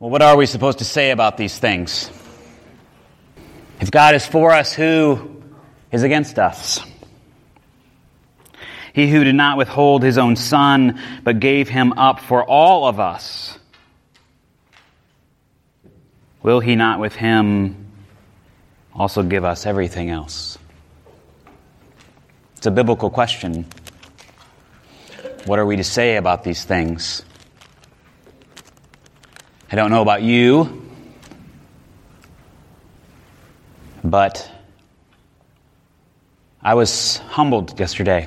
Well, 0.00 0.08
what 0.08 0.22
are 0.22 0.34
we 0.34 0.46
supposed 0.46 0.78
to 0.78 0.86
say 0.86 1.10
about 1.10 1.36
these 1.36 1.58
things? 1.58 2.10
If 3.80 3.90
God 3.90 4.14
is 4.14 4.26
for 4.26 4.50
us, 4.50 4.72
who 4.72 5.42
is 5.92 6.02
against 6.04 6.38
us? 6.38 6.80
He 8.94 9.10
who 9.10 9.24
did 9.24 9.34
not 9.34 9.58
withhold 9.58 10.02
his 10.02 10.16
own 10.16 10.36
son, 10.36 10.98
but 11.22 11.38
gave 11.38 11.68
him 11.68 11.92
up 11.92 12.20
for 12.20 12.42
all 12.42 12.86
of 12.86 12.98
us, 12.98 13.58
will 16.42 16.60
he 16.60 16.76
not 16.76 16.98
with 16.98 17.14
him 17.14 17.92
also 18.94 19.22
give 19.22 19.44
us 19.44 19.66
everything 19.66 20.08
else? 20.08 20.56
It's 22.56 22.66
a 22.66 22.70
biblical 22.70 23.10
question. 23.10 23.66
What 25.44 25.58
are 25.58 25.66
we 25.66 25.76
to 25.76 25.84
say 25.84 26.16
about 26.16 26.42
these 26.42 26.64
things? 26.64 27.22
I 29.72 29.76
don't 29.76 29.92
know 29.92 30.02
about 30.02 30.22
you, 30.22 30.82
but 34.02 34.50
I 36.60 36.74
was 36.74 37.18
humbled 37.18 37.78
yesterday. 37.78 38.26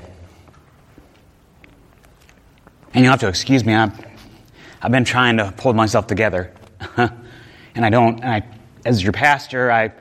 And 2.94 3.04
you'll 3.04 3.12
have 3.12 3.20
to 3.20 3.28
excuse 3.28 3.66
me, 3.66 3.74
I've, 3.74 3.92
I've 4.82 4.92
been 4.92 5.04
trying 5.04 5.36
to 5.36 5.54
pull 5.58 5.74
myself 5.74 6.08
together. 6.08 6.54
and 6.98 7.12
I 7.76 7.90
don't, 7.90 8.22
and 8.22 8.32
I, 8.32 8.44
as 8.86 9.04
your 9.04 9.12
pastor, 9.12 9.70
I, 9.70 9.92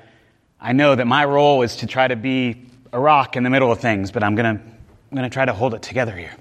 I 0.61 0.75
know 0.75 0.95
that 0.95 1.07
my 1.09 1.25
role 1.25 1.63
is 1.63 1.77
to 1.79 1.89
try 1.89 2.07
to 2.07 2.15
be 2.15 2.67
a 2.93 3.01
rock 3.01 3.35
in 3.35 3.43
the 3.43 3.51
middle 3.51 3.73
of 3.73 3.81
things, 3.81 4.13
but 4.13 4.23
I'm 4.23 4.37
going 4.37 4.59
to 4.59 4.63
I'm 4.63 5.17
going 5.17 5.29
to 5.29 5.35
try 5.35 5.45
to 5.45 5.53
hold 5.53 5.75
it 5.75 5.83
together 5.83 6.17
here. 6.17 6.35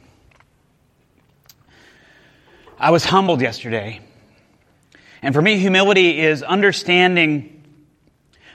I 2.79 2.91
was 2.91 3.03
humbled 3.03 3.41
yesterday. 3.41 3.99
And 5.21 5.35
for 5.35 5.41
me, 5.41 5.57
humility 5.57 6.19
is 6.19 6.41
understanding 6.41 7.63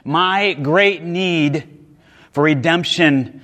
my 0.04 0.54
great 0.54 1.02
need 1.02 1.86
for 2.32 2.44
redemption 2.44 3.42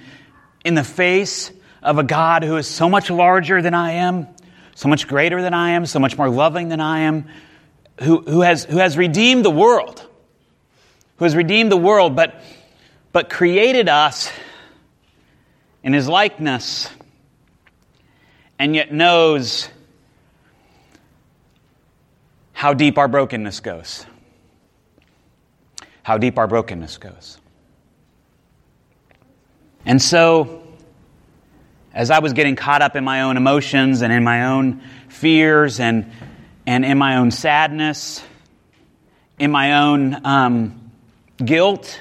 in 0.64 0.75
the 0.75 0.84
face 0.84 1.51
of 1.83 1.98
a 1.98 2.03
God 2.03 2.42
who 2.42 2.56
is 2.56 2.67
so 2.67 2.89
much 2.89 3.11
larger 3.11 3.62
than 3.62 3.75
I 3.75 3.92
am, 3.92 4.29
so 4.75 4.89
much 4.89 5.06
greater 5.06 5.42
than 5.42 5.55
I 5.55 5.70
am, 5.70 5.87
so 5.87 5.98
much 5.98 6.17
more 6.17 6.29
loving 6.29 6.69
than 6.69 6.81
I 6.81 7.01
am, 7.01 7.27
who, 8.01 8.23
who, 8.23 8.41
has, 8.41 8.64
who 8.64 8.79
has 8.79 8.97
redeemed 8.97 9.45
the 9.45 9.51
world, 9.51 10.07
who 11.17 11.25
has 11.25 11.36
redeemed 11.36 11.70
the 11.70 11.77
world, 11.77 12.17
but, 12.17 12.41
but 13.12 13.31
created 13.31 13.89
us 13.89 14.31
in 15.83 15.92
his 15.92 16.09
likeness, 16.09 16.89
and 18.59 18.75
yet 18.75 18.92
knows 18.92 19.69
how 22.62 22.72
deep 22.72 22.96
our 22.96 23.08
brokenness 23.08 23.58
goes. 23.58 24.06
How 26.05 26.16
deep 26.16 26.38
our 26.38 26.46
brokenness 26.46 26.96
goes. 26.98 27.41
And 29.84 30.00
so, 30.00 30.62
as 31.92 32.12
I 32.12 32.20
was 32.20 32.34
getting 32.34 32.55
caught 32.55 32.80
up 32.80 32.94
in 32.94 33.02
my 33.02 33.22
own 33.22 33.36
emotions 33.36 34.02
and 34.02 34.12
in 34.12 34.22
my 34.22 34.44
own 34.44 34.80
fears 35.08 35.80
and, 35.80 36.12
and 36.64 36.84
in 36.84 36.98
my 36.98 37.16
own 37.16 37.33
sadness, 37.33 38.22
in 39.40 39.50
my 39.50 39.83
own 39.83 40.24
um, 40.24 40.92
guilt 41.44 42.00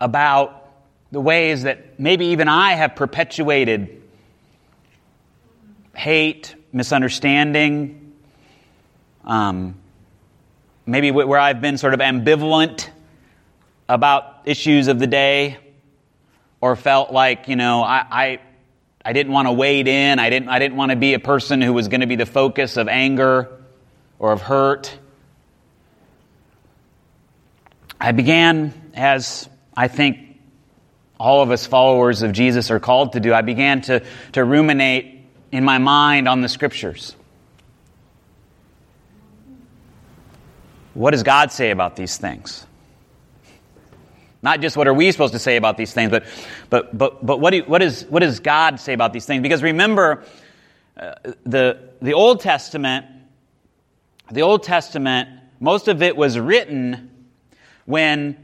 about 0.00 0.72
the 1.12 1.20
ways 1.20 1.62
that 1.62 2.00
maybe 2.00 2.26
even 2.26 2.48
I 2.48 2.72
have 2.72 2.96
perpetuated 2.96 4.02
hate, 5.94 6.56
misunderstanding, 6.72 8.03
um, 9.26 9.74
maybe 10.86 11.10
where 11.10 11.38
I've 11.38 11.60
been 11.60 11.78
sort 11.78 11.94
of 11.94 12.00
ambivalent 12.00 12.88
about 13.88 14.42
issues 14.44 14.88
of 14.88 14.98
the 14.98 15.06
day 15.06 15.58
or 16.60 16.76
felt 16.76 17.12
like, 17.12 17.48
you 17.48 17.56
know, 17.56 17.82
I, 17.82 18.06
I, 18.10 18.40
I 19.04 19.12
didn't 19.12 19.32
want 19.32 19.48
to 19.48 19.52
wade 19.52 19.88
in. 19.88 20.18
I 20.18 20.30
didn't, 20.30 20.48
I 20.48 20.58
didn't 20.58 20.76
want 20.76 20.90
to 20.90 20.96
be 20.96 21.14
a 21.14 21.18
person 21.18 21.60
who 21.60 21.72
was 21.72 21.88
going 21.88 22.00
to 22.00 22.06
be 22.06 22.16
the 22.16 22.26
focus 22.26 22.76
of 22.76 22.88
anger 22.88 23.50
or 24.18 24.32
of 24.32 24.40
hurt. 24.40 24.96
I 28.00 28.12
began, 28.12 28.72
as 28.94 29.48
I 29.76 29.88
think 29.88 30.38
all 31.18 31.42
of 31.42 31.50
us 31.50 31.66
followers 31.66 32.22
of 32.22 32.32
Jesus 32.32 32.70
are 32.70 32.80
called 32.80 33.12
to 33.12 33.20
do, 33.20 33.32
I 33.32 33.42
began 33.42 33.82
to, 33.82 34.02
to 34.32 34.44
ruminate 34.44 35.22
in 35.52 35.64
my 35.64 35.78
mind 35.78 36.28
on 36.28 36.40
the 36.40 36.48
scriptures. 36.48 37.14
What 40.94 41.10
does 41.10 41.22
God 41.22 41.52
say 41.52 41.70
about 41.70 41.96
these 41.96 42.16
things? 42.16 42.66
Not 44.42 44.60
just 44.60 44.76
what 44.76 44.86
are 44.86 44.94
we 44.94 45.10
supposed 45.10 45.32
to 45.32 45.38
say 45.38 45.56
about 45.56 45.76
these 45.76 45.92
things, 45.92 46.10
but, 46.10 46.24
but, 46.70 46.96
but, 46.96 47.24
but 47.24 47.40
what, 47.40 47.50
do 47.50 47.62
what, 47.62 47.82
is, 47.82 48.04
what 48.08 48.20
does 48.20 48.40
God 48.40 48.78
say 48.78 48.92
about 48.92 49.12
these 49.12 49.26
things? 49.26 49.42
Because 49.42 49.62
remember, 49.62 50.22
uh, 50.96 51.14
the, 51.44 51.80
the 52.00 52.12
Old 52.12 52.40
Testament, 52.40 53.06
the 54.30 54.42
Old 54.42 54.62
Testament, 54.62 55.28
most 55.60 55.88
of 55.88 56.02
it 56.02 56.16
was 56.16 56.38
written 56.38 57.10
when 57.86 58.36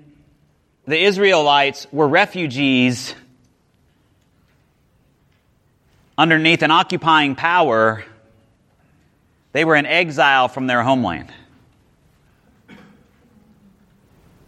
the 0.87 0.99
Israelites 1.05 1.87
were 1.93 2.09
refugees 2.09 3.15
underneath 6.17 6.63
an 6.63 6.71
occupying 6.71 7.37
power. 7.37 8.05
They 9.53 9.65
were 9.65 9.77
in 9.77 9.87
exile 9.87 10.49
from 10.49 10.67
their 10.67 10.83
homeland. 10.83 11.31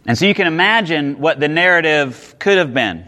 And 0.05 0.17
so 0.17 0.25
you 0.25 0.33
can 0.33 0.47
imagine 0.47 1.19
what 1.19 1.39
the 1.39 1.47
narrative 1.47 2.35
could 2.39 2.57
have 2.57 2.73
been. 2.73 3.07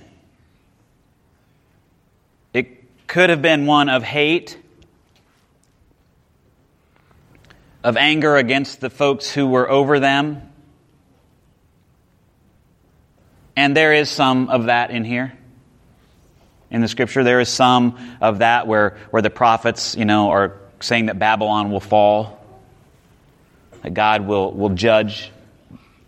It 2.53 3.07
could 3.07 3.29
have 3.29 3.41
been 3.41 3.65
one 3.65 3.89
of 3.89 4.03
hate, 4.03 4.57
of 7.83 7.97
anger 7.97 8.37
against 8.37 8.79
the 8.79 8.89
folks 8.89 9.29
who 9.29 9.47
were 9.47 9.69
over 9.69 9.99
them. 9.99 10.41
And 13.57 13.75
there 13.75 13.93
is 13.93 14.09
some 14.09 14.49
of 14.49 14.65
that 14.65 14.91
in 14.91 15.03
here. 15.03 15.33
In 16.71 16.81
the 16.81 16.87
scripture, 16.87 17.23
there 17.23 17.39
is 17.39 17.49
some 17.49 18.17
of 18.21 18.39
that 18.39 18.67
where, 18.67 18.97
where 19.11 19.21
the 19.21 19.29
prophets, 19.29 19.95
you 19.95 20.05
know, 20.05 20.31
are 20.31 20.59
saying 20.79 21.07
that 21.07 21.19
Babylon 21.19 21.71
will 21.71 21.79
fall, 21.79 22.43
that 23.81 23.93
God 23.93 24.25
will, 24.25 24.51
will 24.51 24.69
judge 24.69 25.31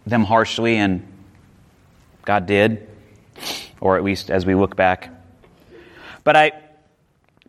them 0.10 0.24
harshly, 0.24 0.78
and 0.78 1.06
God 2.26 2.46
did, 2.46 2.88
or 3.80 3.98
at 3.98 4.04
least 4.04 4.30
as 4.30 4.46
we 4.46 4.56
look 4.56 4.76
back. 4.76 5.10
But 6.24 6.36
I, 6.36 6.52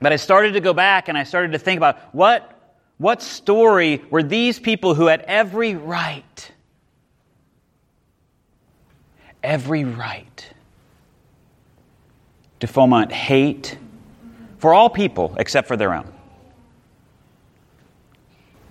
but 0.00 0.12
I 0.12 0.16
started 0.16 0.52
to 0.52 0.60
go 0.60 0.72
back 0.72 1.08
and 1.08 1.18
I 1.18 1.24
started 1.24 1.52
to 1.52 1.58
think 1.58 1.78
about 1.78 2.14
what, 2.14 2.76
what 2.98 3.22
story 3.22 4.04
were 4.10 4.22
these 4.22 4.58
people 4.58 4.94
who 4.94 5.06
had 5.06 5.22
every 5.22 5.74
right, 5.74 6.52
every 9.42 9.84
right 9.84 10.52
to 12.60 12.66
foment 12.66 13.12
hate 13.12 13.78
for 14.58 14.74
all 14.74 14.90
people 14.90 15.34
except 15.38 15.68
for 15.68 15.76
their 15.76 15.94
own. 15.94 16.12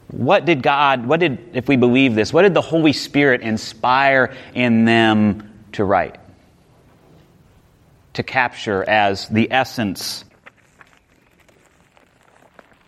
What 0.09 0.45
did 0.45 0.63
God, 0.63 1.05
what 1.05 1.19
did, 1.19 1.49
if 1.53 1.67
we 1.67 1.75
believe 1.75 2.15
this, 2.15 2.31
what 2.31 2.43
did 2.43 2.53
the 2.53 2.61
Holy 2.61 2.93
Spirit 2.93 3.41
inspire 3.41 4.33
in 4.53 4.85
them 4.85 5.51
to 5.73 5.83
write? 5.83 6.17
To 8.13 8.23
capture 8.23 8.87
as 8.87 9.27
the 9.27 9.51
essence? 9.51 10.23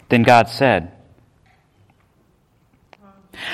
Then 0.08 0.24
God 0.24 0.50
said, 0.50 0.92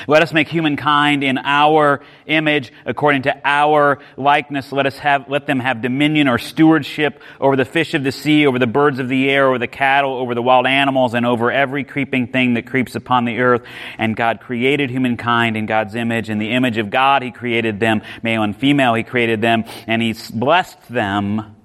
let 0.07 0.22
us 0.22 0.34
make 0.34 0.47
humankind 0.47 1.23
in 1.23 1.37
our 1.37 2.02
image, 2.26 2.72
according 2.85 3.23
to 3.23 3.41
our 3.43 3.99
likeness. 4.17 4.72
Let 4.72 4.85
us 4.85 4.97
have, 4.99 5.29
let 5.29 5.47
them 5.47 5.59
have 5.59 5.82
dominion 5.82 6.28
or 6.28 6.37
stewardship 6.37 7.22
over 7.40 7.55
the 7.55 7.66
fish 7.66 7.93
of 7.93 8.03
the 8.03 8.11
sea, 8.11 8.46
over 8.47 8.59
the 8.59 8.67
birds 8.67 8.99
of 8.99 9.09
the 9.09 9.29
air, 9.29 9.47
over 9.47 9.59
the 9.59 9.67
cattle, 9.67 10.14
over 10.14 10.35
the 10.35 10.41
wild 10.41 10.67
animals, 10.67 11.14
and 11.14 11.26
over 11.26 11.52
every 11.52 11.84
creeping 11.84 12.28
thing 12.28 12.55
that 12.55 12.67
creeps 12.67 12.96
upon 12.96 13.26
the 13.26 13.40
earth. 13.40 13.64
And 13.97 14.16
God 14.16 14.40
created 14.40 14.90
humankind 14.90 15.58
in 15.58 15.66
God's 15.66 15.96
image. 15.96 16.29
In 16.29 16.37
the 16.37 16.52
image 16.52 16.78
of 16.78 16.90
God, 16.90 17.23
He 17.23 17.32
created 17.32 17.79
them. 17.79 18.02
Male 18.23 18.43
and 18.43 18.55
female, 18.55 18.93
He 18.93 19.03
created 19.03 19.41
them. 19.41 19.66
And 19.87 20.02
He 20.02 20.16
blessed 20.34 20.90
them 20.90 21.55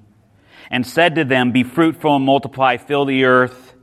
and 0.70 0.87
said 0.87 1.17
to 1.17 1.25
them, 1.25 1.52
Be 1.52 1.64
fruitful 1.64 2.17
and 2.17 2.25
multiply, 2.25 2.76
fill 2.76 3.05
the 3.05 3.25
earth, 3.25 3.75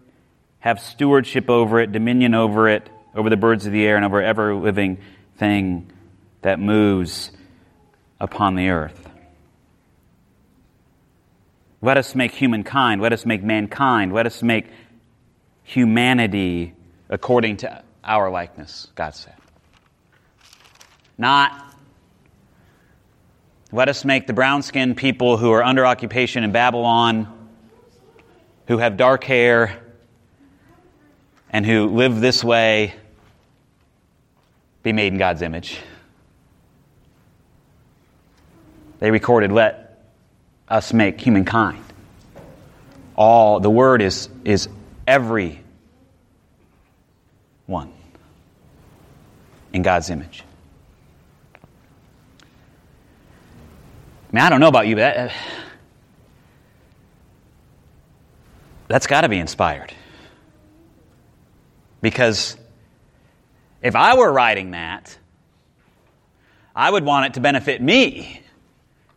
have 0.60 0.80
stewardship 0.80 1.50
over 1.50 1.80
it, 1.80 1.92
dominion 1.92 2.34
over 2.34 2.70
it 2.70 2.90
over 3.18 3.30
the 3.30 3.38
birds 3.38 3.66
of 3.66 3.74
the 3.74 3.86
air, 3.86 3.98
and 3.98 4.06
over 4.06 4.22
every 4.22 4.56
living 4.56 5.00
thing 5.38 5.92
that 6.44 6.60
moves 6.60 7.32
upon 8.20 8.56
the 8.56 8.70
earth. 8.70 9.10
Let 11.82 11.98
us 11.98 12.16
make 12.16 12.32
humankind, 12.32 13.02
let 13.02 13.14
us 13.14 13.26
make 13.26 13.44
mankind, 13.44 14.14
let 14.14 14.26
us 14.26 14.42
make 14.42 14.68
humanity 15.64 16.74
according 17.10 17.58
to 17.58 17.84
our 18.04 18.30
likeness, 18.30 18.88
God 18.96 19.16
said. 19.16 19.36
Not 21.18 21.76
let 23.72 23.90
us 23.90 24.06
make 24.06 24.28
the 24.28 24.34
brown 24.34 24.62
skinned 24.62 24.96
people 24.96 25.38
who 25.38 25.52
are 25.52 25.64
under 25.64 25.86
occupation 25.86 26.44
in 26.44 26.52
Babylon, 26.52 27.50
who 28.68 28.78
have 28.78 28.96
dark 28.96 29.24
hair, 29.24 29.82
and 31.50 31.66
who 31.66 31.88
live 31.88 32.22
this 32.22 32.44
way, 32.44 32.94
be 34.88 34.94
made 34.94 35.12
in 35.12 35.20
God's 35.20 35.42
image. 35.42 35.78
They 39.00 39.12
recorded, 39.12 39.52
let 39.52 40.02
us 40.70 40.94
make 40.94 41.20
humankind. 41.20 41.84
All, 43.18 43.60
the 43.60 43.70
word 43.70 44.02
is, 44.02 44.30
is 44.46 44.70
every 45.06 45.62
one 47.66 47.92
in 49.74 49.82
God's 49.82 50.10
image. 50.10 50.46
I 54.32 54.36
mean, 54.36 54.44
I 54.46 54.50
don't 54.50 54.62
know 54.62 54.70
about 54.70 54.88
you, 54.88 54.96
but 54.96 55.02
that, 55.02 55.18
uh, 55.18 55.34
that's 58.88 59.08
got 59.08 59.22
to 59.22 59.30
be 59.30 59.38
inspired. 59.38 59.94
Because 62.00 62.56
if 63.82 63.96
I 63.96 64.16
were 64.16 64.32
writing 64.32 64.72
that, 64.72 65.18
I 66.76 66.90
would 66.90 67.04
want 67.04 67.28
it 67.28 67.34
to 67.36 67.40
benefit 67.40 67.82
me. 67.82 68.42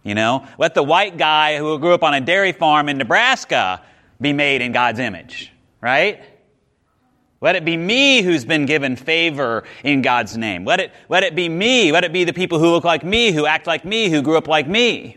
You 0.03 0.15
know, 0.15 0.47
let 0.59 0.75
the 0.75 0.83
white 0.83 1.19
guy 1.19 1.59
who 1.59 1.79
grew 1.79 1.93
up 1.93 2.03
on 2.03 2.15
a 2.15 2.21
dairy 2.21 2.53
farm 2.53 2.89
in 2.89 2.97
Nebraska 2.97 3.83
be 4.19 4.33
made 4.33 4.63
in 4.63 4.73
God's 4.73 4.99
image, 4.99 5.53
right? 5.81 6.23
Let 7.43 7.57
it 7.57 7.65
be 7.65 7.77
me 7.77 8.23
who's 8.23 8.45
been 8.45 8.67
given 8.67 8.97
favor 8.97 9.65
in 9.83 10.03
God's 10.03 10.37
name. 10.37 10.65
Let 10.65 10.81
it, 10.81 10.93
let 11.09 11.23
it 11.23 11.35
be 11.35 11.49
me. 11.49 11.91
Let 11.91 12.05
it 12.05 12.13
be 12.13 12.25
the 12.25 12.33
people 12.33 12.59
who 12.59 12.71
look 12.71 12.85
like 12.85 13.03
me, 13.03 13.33
who 13.33 13.47
act 13.47 13.67
like 13.67 13.85
me, 13.85 14.11
who 14.11 14.21
grew 14.21 14.37
up 14.37 14.49
like 14.49 14.69
me. 14.69 15.17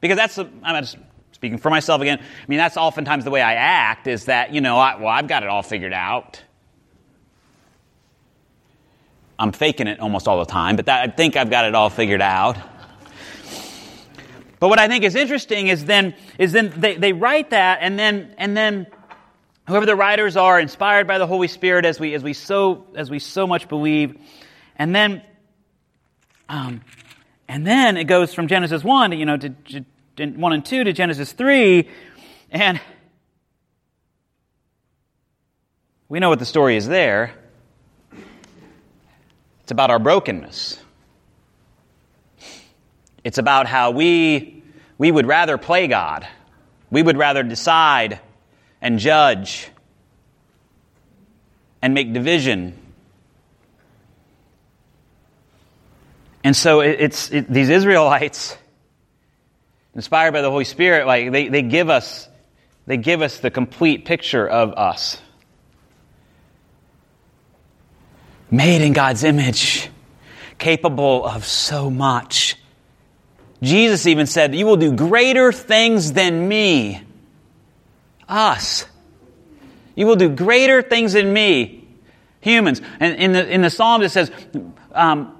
Because 0.00 0.16
that's, 0.16 0.38
I'm 0.38 0.82
just 0.82 0.96
speaking 1.32 1.58
for 1.58 1.70
myself 1.70 2.00
again. 2.00 2.18
I 2.20 2.44
mean, 2.48 2.58
that's 2.58 2.76
oftentimes 2.76 3.24
the 3.24 3.30
way 3.30 3.42
I 3.42 3.54
act 3.54 4.06
is 4.06 4.26
that, 4.26 4.52
you 4.52 4.60
know, 4.60 4.78
I, 4.78 4.96
well, 4.96 5.08
I've 5.08 5.26
got 5.26 5.42
it 5.42 5.48
all 5.48 5.62
figured 5.62 5.92
out. 5.92 6.42
I'm 9.44 9.52
faking 9.52 9.88
it 9.88 10.00
almost 10.00 10.26
all 10.26 10.38
the 10.38 10.50
time, 10.50 10.76
but 10.76 10.86
that, 10.86 11.02
I 11.02 11.12
think 11.12 11.36
I've 11.36 11.50
got 11.50 11.66
it 11.66 11.74
all 11.74 11.90
figured 11.90 12.22
out. 12.22 12.56
But 14.58 14.68
what 14.68 14.78
I 14.78 14.88
think 14.88 15.04
is 15.04 15.14
interesting 15.14 15.68
is 15.68 15.84
then, 15.84 16.14
is 16.38 16.52
then 16.52 16.72
they, 16.74 16.96
they 16.96 17.12
write 17.12 17.50
that 17.50 17.80
and 17.82 17.98
then, 17.98 18.34
and 18.38 18.56
then 18.56 18.86
whoever 19.68 19.84
the 19.84 19.96
writers 19.96 20.38
are, 20.38 20.58
inspired 20.58 21.06
by 21.06 21.18
the 21.18 21.26
Holy 21.26 21.48
Spirit, 21.48 21.84
as 21.84 22.00
we 22.00 22.14
as 22.14 22.22
we 22.22 22.32
so 22.32 22.86
as 22.94 23.10
we 23.10 23.18
so 23.18 23.46
much 23.46 23.68
believe, 23.68 24.16
and 24.76 24.94
then, 24.94 25.22
um, 26.48 26.80
and 27.46 27.66
then 27.66 27.98
it 27.98 28.04
goes 28.04 28.32
from 28.32 28.48
Genesis 28.48 28.82
one, 28.82 29.10
to, 29.10 29.16
you 29.16 29.26
know, 29.26 29.36
to, 29.36 29.50
to 30.16 30.26
one 30.30 30.54
and 30.54 30.64
two 30.64 30.84
to 30.84 30.94
Genesis 30.94 31.32
three, 31.32 31.90
and 32.50 32.80
we 36.08 36.18
know 36.18 36.30
what 36.30 36.38
the 36.38 36.46
story 36.46 36.76
is 36.78 36.88
there. 36.88 37.34
It's 39.64 39.72
about 39.72 39.90
our 39.90 39.98
brokenness. 39.98 40.78
It's 43.24 43.38
about 43.38 43.66
how 43.66 43.92
we 43.92 44.62
we 44.98 45.10
would 45.10 45.26
rather 45.26 45.56
play 45.56 45.86
God. 45.86 46.28
We 46.90 47.02
would 47.02 47.16
rather 47.16 47.42
decide 47.42 48.20
and 48.82 48.98
judge 48.98 49.70
and 51.80 51.94
make 51.94 52.12
division. 52.12 52.78
And 56.44 56.54
so 56.54 56.80
it's 56.80 57.32
it, 57.32 57.50
these 57.50 57.70
Israelites, 57.70 58.58
inspired 59.94 60.32
by 60.32 60.42
the 60.42 60.50
Holy 60.50 60.64
Spirit, 60.64 61.06
like 61.06 61.32
they, 61.32 61.48
they 61.48 61.62
give 61.62 61.88
us 61.88 62.28
they 62.86 62.98
give 62.98 63.22
us 63.22 63.38
the 63.38 63.50
complete 63.50 64.04
picture 64.04 64.46
of 64.46 64.74
us. 64.74 65.18
Made 68.54 68.82
in 68.82 68.92
God's 68.92 69.24
image, 69.24 69.90
capable 70.58 71.26
of 71.26 71.44
so 71.44 71.90
much. 71.90 72.56
Jesus 73.60 74.06
even 74.06 74.26
said, 74.26 74.54
You 74.54 74.66
will 74.66 74.76
do 74.76 74.92
greater 74.92 75.50
things 75.50 76.12
than 76.12 76.46
me 76.46 77.02
us. 78.28 78.86
You 79.96 80.06
will 80.06 80.16
do 80.16 80.28
greater 80.28 80.82
things 80.82 81.14
than 81.14 81.32
me, 81.32 81.86
humans. 82.40 82.80
And 83.00 83.16
in 83.16 83.32
the, 83.32 83.48
in 83.48 83.62
the 83.62 83.70
Psalm, 83.70 84.02
it 84.02 84.10
says, 84.10 84.30
um, 84.92 85.36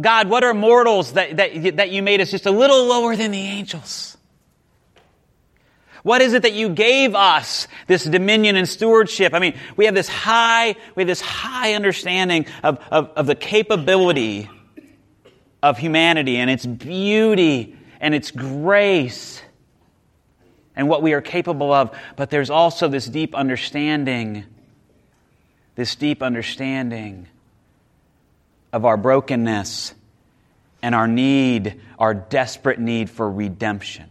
God, 0.00 0.28
what 0.28 0.42
are 0.44 0.54
mortals 0.54 1.12
that, 1.12 1.36
that, 1.36 1.76
that 1.76 1.90
you 1.90 2.02
made 2.02 2.20
us 2.20 2.30
just 2.30 2.46
a 2.46 2.50
little 2.50 2.86
lower 2.86 3.14
than 3.16 3.30
the 3.30 3.38
angels? 3.38 4.13
What 6.04 6.20
is 6.20 6.34
it 6.34 6.42
that 6.42 6.52
you 6.52 6.68
gave 6.68 7.14
us 7.14 7.66
this 7.86 8.04
dominion 8.04 8.56
and 8.56 8.68
stewardship? 8.68 9.32
I 9.32 9.38
mean, 9.38 9.58
we 9.74 9.86
have 9.86 9.94
this 9.94 10.06
high, 10.08 10.76
we 10.94 11.00
have 11.00 11.06
this 11.06 11.22
high 11.22 11.72
understanding 11.72 12.44
of, 12.62 12.78
of, 12.90 13.08
of 13.16 13.26
the 13.26 13.34
capability 13.34 14.50
of 15.62 15.78
humanity 15.78 16.36
and 16.36 16.50
its 16.50 16.66
beauty 16.66 17.74
and 18.00 18.14
its 18.14 18.30
grace 18.30 19.40
and 20.76 20.90
what 20.90 21.00
we 21.00 21.14
are 21.14 21.22
capable 21.22 21.72
of, 21.72 21.96
but 22.16 22.28
there's 22.28 22.50
also 22.50 22.86
this 22.86 23.06
deep 23.06 23.34
understanding, 23.34 24.44
this 25.74 25.96
deep 25.96 26.22
understanding 26.22 27.28
of 28.74 28.84
our 28.84 28.98
brokenness 28.98 29.94
and 30.82 30.94
our 30.94 31.08
need, 31.08 31.80
our 31.98 32.12
desperate 32.12 32.78
need 32.78 33.08
for 33.08 33.30
redemption. 33.30 34.10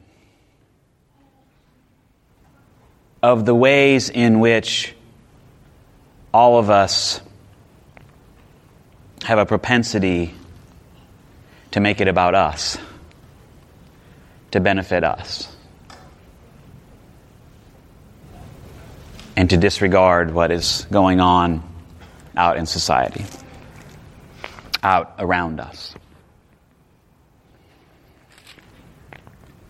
Of 3.23 3.45
the 3.45 3.55
ways 3.55 4.11
in 4.11 4.39
which 4.39 4.93
all 6.31 6.59
of 6.59 6.69
us 6.69 7.19
have 9.23 9.39
a 9.39 9.45
propensity 9.47 10.35
to 11.71 11.79
make 11.79 12.01
it 12.01 12.07
about 12.07 12.35
us, 12.35 12.77
to 14.51 14.59
benefit 14.59 15.03
us. 15.03 15.53
and 19.35 19.49
to 19.49 19.57
disregard 19.57 20.33
what 20.33 20.51
is 20.51 20.85
going 20.91 21.19
on 21.19 21.63
out 22.35 22.57
in 22.57 22.65
society, 22.65 23.25
out 24.81 25.13
around 25.19 25.59
us. 25.59 25.95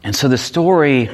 And 0.04 0.16
so 0.16 0.28
the 0.28 0.38
story 0.38 1.10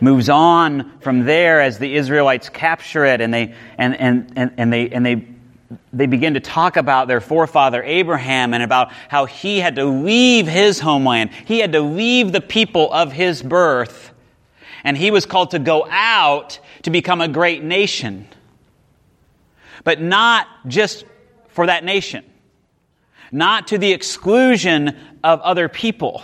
moves 0.00 0.28
on 0.28 0.98
from 1.00 1.24
there 1.24 1.60
as 1.60 1.78
the 1.78 1.94
Israelites 1.94 2.48
capture 2.48 3.04
it 3.04 3.20
and 3.20 3.32
they, 3.32 3.54
and, 3.78 3.94
and, 3.98 4.32
and, 4.36 4.52
and 4.56 4.72
they, 4.72 4.88
and 4.90 5.04
they, 5.04 5.26
they 5.92 6.06
begin 6.06 6.34
to 6.34 6.40
talk 6.40 6.76
about 6.76 7.08
their 7.08 7.20
forefather 7.20 7.82
Abraham 7.82 8.54
and 8.54 8.62
about 8.62 8.92
how 9.08 9.26
he 9.26 9.58
had 9.58 9.76
to 9.76 9.84
leave 9.84 10.46
his 10.46 10.80
homeland. 10.80 11.30
He 11.46 11.60
had 11.60 11.72
to 11.72 11.80
leave 11.80 12.32
the 12.32 12.40
people 12.40 12.92
of 12.92 13.12
his 13.12 13.42
birth. 13.42 14.12
And 14.84 14.96
he 14.96 15.10
was 15.10 15.26
called 15.26 15.50
to 15.52 15.58
go 15.58 15.86
out 15.88 16.58
to 16.82 16.90
become 16.90 17.20
a 17.20 17.28
great 17.28 17.62
nation. 17.62 18.26
But 19.84 20.00
not 20.00 20.46
just 20.66 21.04
for 21.48 21.66
that 21.66 21.84
nation, 21.84 22.24
not 23.32 23.68
to 23.68 23.78
the 23.78 23.92
exclusion 23.92 24.96
of 25.22 25.40
other 25.40 25.68
people. 25.68 26.22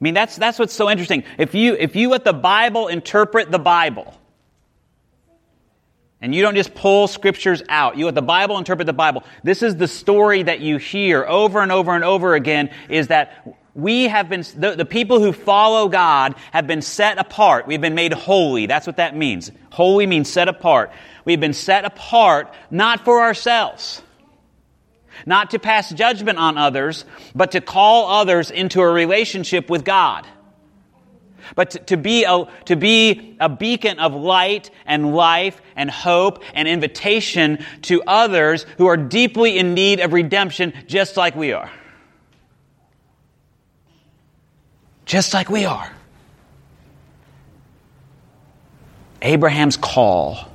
I 0.00 0.04
mean, 0.04 0.14
that's, 0.14 0.36
that's 0.36 0.58
what's 0.58 0.74
so 0.74 0.88
interesting. 0.88 1.24
If 1.38 1.54
you, 1.54 1.74
if 1.74 1.96
you 1.96 2.10
let 2.10 2.24
the 2.24 2.32
Bible 2.32 2.88
interpret 2.88 3.50
the 3.50 3.58
Bible, 3.58 4.14
and 6.20 6.34
you 6.34 6.42
don't 6.42 6.56
just 6.56 6.74
pull 6.74 7.06
scriptures 7.06 7.62
out. 7.68 7.96
You 7.96 8.06
let 8.06 8.14
the 8.14 8.22
Bible 8.22 8.58
interpret 8.58 8.86
the 8.86 8.92
Bible. 8.92 9.22
This 9.44 9.62
is 9.62 9.76
the 9.76 9.86
story 9.86 10.42
that 10.42 10.60
you 10.60 10.76
hear 10.78 11.24
over 11.24 11.60
and 11.60 11.70
over 11.70 11.94
and 11.94 12.02
over 12.02 12.34
again 12.34 12.70
is 12.88 13.08
that 13.08 13.56
we 13.74 14.08
have 14.08 14.28
been, 14.28 14.44
the, 14.56 14.74
the, 14.74 14.84
people 14.84 15.20
who 15.20 15.32
follow 15.32 15.88
God 15.88 16.34
have 16.50 16.66
been 16.66 16.82
set 16.82 17.18
apart. 17.18 17.68
We've 17.68 17.80
been 17.80 17.94
made 17.94 18.12
holy. 18.12 18.66
That's 18.66 18.88
what 18.88 18.96
that 18.96 19.16
means. 19.16 19.52
Holy 19.70 20.06
means 20.06 20.28
set 20.28 20.48
apart. 20.48 20.90
We've 21.24 21.38
been 21.38 21.52
set 21.52 21.84
apart 21.84 22.52
not 22.72 23.04
for 23.04 23.20
ourselves, 23.20 24.02
not 25.26 25.50
to 25.50 25.58
pass 25.58 25.90
judgment 25.90 26.38
on 26.38 26.58
others, 26.58 27.04
but 27.34 27.52
to 27.52 27.60
call 27.60 28.10
others 28.10 28.50
into 28.50 28.80
a 28.80 28.88
relationship 28.88 29.70
with 29.70 29.84
God. 29.84 30.26
But 31.54 31.70
to, 31.70 31.78
to, 31.78 31.96
be 31.96 32.24
a, 32.24 32.46
to 32.66 32.76
be 32.76 33.36
a 33.40 33.48
beacon 33.48 33.98
of 33.98 34.14
light 34.14 34.70
and 34.84 35.14
life 35.14 35.60
and 35.76 35.90
hope 35.90 36.42
and 36.52 36.68
invitation 36.68 37.64
to 37.82 38.02
others 38.06 38.66
who 38.76 38.86
are 38.86 38.98
deeply 38.98 39.58
in 39.58 39.72
need 39.74 40.00
of 40.00 40.12
redemption, 40.12 40.74
just 40.86 41.16
like 41.16 41.34
we 41.34 41.52
are. 41.52 41.70
just 45.08 45.32
like 45.34 45.48
we 45.48 45.64
are. 45.64 45.90
Abraham's 49.22 49.76
call 49.76 50.48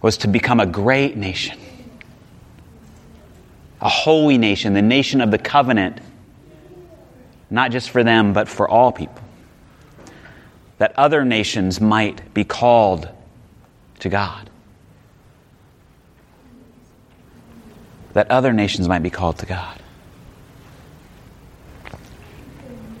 was 0.00 0.18
to 0.18 0.28
become 0.28 0.60
a 0.60 0.64
great 0.64 1.16
nation, 1.16 1.58
a 3.80 3.88
holy 3.88 4.38
nation, 4.38 4.74
the 4.74 4.82
nation 4.82 5.20
of 5.20 5.30
the 5.30 5.38
covenant, 5.38 6.00
not 7.50 7.70
just 7.70 7.90
for 7.90 8.02
them, 8.02 8.32
but 8.32 8.48
for 8.48 8.68
all 8.68 8.92
people. 8.92 9.22
That 10.78 10.98
other 10.98 11.24
nations 11.24 11.80
might 11.80 12.34
be 12.34 12.44
called 12.44 13.08
to 14.00 14.08
God. 14.08 14.50
That 18.12 18.30
other 18.30 18.52
nations 18.52 18.88
might 18.88 19.02
be 19.02 19.10
called 19.10 19.38
to 19.38 19.46
God. 19.46 19.80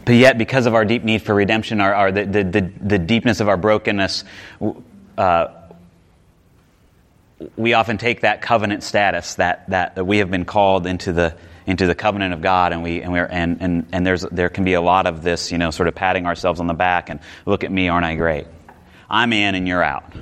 But 0.04 0.14
yet, 0.14 0.38
because 0.38 0.66
of 0.66 0.74
our 0.74 0.84
deep 0.84 1.02
need 1.02 1.22
for 1.22 1.34
redemption, 1.34 1.80
our, 1.80 1.92
our 1.92 2.12
the, 2.12 2.24
the, 2.24 2.44
the, 2.44 2.72
the, 2.80 2.98
deepness 2.98 3.40
of 3.40 3.48
our 3.48 3.56
brokenness, 3.56 4.22
uh, 5.18 5.48
we 7.56 7.74
often 7.74 7.98
take 7.98 8.22
that 8.22 8.40
covenant 8.40 8.82
status 8.82 9.34
that, 9.34 9.68
that, 9.70 9.96
that 9.96 10.04
we 10.04 10.18
have 10.18 10.30
been 10.30 10.44
called 10.44 10.86
into 10.86 11.12
the, 11.12 11.36
into 11.66 11.86
the 11.86 11.94
covenant 11.94 12.32
of 12.32 12.40
God, 12.40 12.72
and 12.72 12.82
we 12.82 13.02
and 13.02 13.12
we 13.12 13.18
and 13.18 13.60
and, 13.60 13.86
and 13.90 14.06
there's 14.06 14.22
there 14.22 14.48
can 14.48 14.64
be 14.64 14.74
a 14.74 14.80
lot 14.80 15.06
of 15.06 15.22
this, 15.22 15.50
you 15.50 15.58
know, 15.58 15.72
sort 15.72 15.88
of 15.88 15.94
patting 15.96 16.24
ourselves 16.24 16.60
on 16.60 16.68
the 16.68 16.74
back 16.74 17.10
and 17.10 17.18
look 17.44 17.64
at 17.64 17.72
me, 17.72 17.88
aren't 17.88 18.06
I 18.06 18.14
great? 18.14 18.46
I'm 19.10 19.32
in 19.32 19.54
and 19.54 19.66
you're 19.66 19.82
out. 19.82 20.14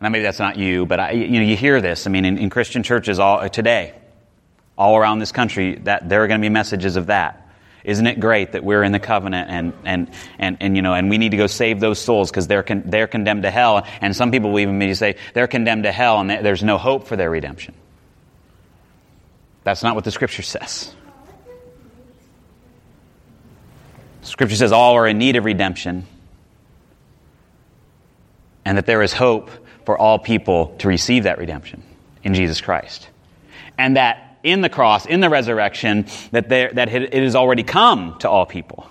Now 0.00 0.08
maybe 0.08 0.22
that's 0.22 0.38
not 0.38 0.56
you, 0.56 0.86
but 0.86 0.98
I, 0.98 1.10
you 1.12 1.38
know 1.38 1.42
you 1.42 1.56
hear 1.56 1.80
this. 1.80 2.06
I 2.06 2.10
mean, 2.10 2.24
in, 2.24 2.38
in 2.38 2.50
Christian 2.50 2.82
churches 2.82 3.18
all 3.18 3.48
today, 3.48 3.94
all 4.76 4.96
around 4.96 5.20
this 5.20 5.30
country 5.30 5.76
that 5.84 6.08
there 6.08 6.24
are 6.24 6.26
going 6.26 6.40
to 6.40 6.44
be 6.44 6.50
messages 6.50 6.96
of 6.96 7.06
that. 7.06 7.49
Isn't 7.84 8.06
it 8.06 8.20
great 8.20 8.52
that 8.52 8.62
we're 8.62 8.82
in 8.82 8.92
the 8.92 8.98
covenant 8.98 9.50
and, 9.50 9.72
and, 9.84 10.10
and, 10.38 10.56
and 10.60 10.76
you 10.76 10.82
know, 10.82 10.94
and 10.94 11.08
we 11.08 11.18
need 11.18 11.30
to 11.30 11.36
go 11.36 11.46
save 11.46 11.80
those 11.80 11.98
souls 11.98 12.30
because 12.30 12.46
they're, 12.46 12.62
con- 12.62 12.82
they're 12.86 13.06
condemned 13.06 13.42
to 13.42 13.50
hell. 13.50 13.86
And 14.00 14.14
some 14.14 14.30
people 14.30 14.52
will 14.52 14.60
even 14.60 14.78
maybe 14.78 14.94
say 14.94 15.16
they're 15.34 15.46
condemned 15.46 15.84
to 15.84 15.92
hell 15.92 16.20
and 16.20 16.30
there's 16.30 16.62
no 16.62 16.78
hope 16.78 17.06
for 17.06 17.16
their 17.16 17.30
redemption. 17.30 17.74
That's 19.64 19.82
not 19.82 19.94
what 19.94 20.04
the 20.04 20.10
scripture 20.10 20.42
says. 20.42 20.94
Scripture 24.22 24.56
says 24.56 24.72
all 24.72 24.94
are 24.94 25.06
in 25.06 25.18
need 25.18 25.36
of 25.36 25.44
redemption 25.44 26.06
and 28.64 28.76
that 28.76 28.86
there 28.86 29.02
is 29.02 29.12
hope 29.12 29.50
for 29.86 29.98
all 29.98 30.18
people 30.18 30.76
to 30.78 30.88
receive 30.88 31.24
that 31.24 31.38
redemption 31.38 31.82
in 32.22 32.34
Jesus 32.34 32.60
Christ. 32.60 33.08
And 33.78 33.96
that 33.96 34.29
in 34.42 34.60
the 34.60 34.68
cross, 34.68 35.06
in 35.06 35.20
the 35.20 35.28
resurrection, 35.28 36.06
that, 36.32 36.48
there, 36.48 36.70
that 36.72 36.88
it 36.88 37.22
has 37.22 37.34
already 37.34 37.62
come 37.62 38.18
to 38.20 38.30
all 38.30 38.46
people. 38.46 38.88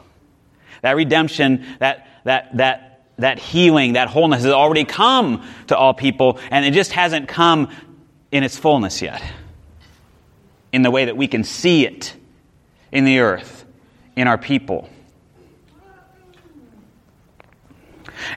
That 0.82 0.96
redemption, 0.96 1.66
that, 1.80 2.08
that, 2.24 2.56
that, 2.58 3.06
that 3.18 3.40
healing, 3.40 3.94
that 3.94 4.10
wholeness 4.10 4.44
has 4.44 4.52
already 4.52 4.86
come 4.86 5.48
to 5.68 5.78
all 5.78 5.94
people, 5.94 6.40
and 6.52 6.66
it 6.66 6.74
just 6.74 6.92
hasn't 6.92 7.28
come 7.28 7.70
in 8.32 8.44
its 8.44 8.58
fullness 8.58 9.02
yet. 9.02 9.22
In 10.72 10.84
the 10.84 10.92
way 10.92 11.06
that 11.06 11.18
we 11.18 11.28
can 11.28 11.44
see 11.44 11.86
it 11.86 12.16
in 12.92 13.06
the 13.06 13.20
earth, 13.20 13.66
in 14.16 14.28
our 14.28 14.38
people. 14.38 14.90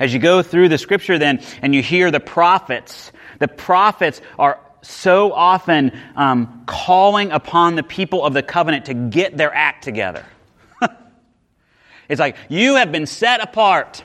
As 0.00 0.12
you 0.14 0.20
go 0.20 0.42
through 0.42 0.68
the 0.68 0.78
scripture, 0.78 1.18
then, 1.18 1.42
and 1.60 1.74
you 1.74 1.82
hear 1.82 2.10
the 2.10 2.20
prophets, 2.20 3.12
the 3.38 3.48
prophets 3.48 4.20
are 4.38 4.60
so 4.82 5.32
often 5.32 5.92
um, 6.16 6.64
calling 6.66 7.30
upon 7.30 7.76
the 7.76 7.82
people 7.82 8.24
of 8.24 8.34
the 8.34 8.42
covenant 8.42 8.86
to 8.86 8.94
get 8.94 9.36
their 9.36 9.54
act 9.54 9.84
together. 9.84 10.24
it's 12.08 12.20
like, 12.20 12.36
you 12.48 12.74
have 12.76 12.92
been 12.92 13.06
set 13.06 13.40
apart. 13.40 14.04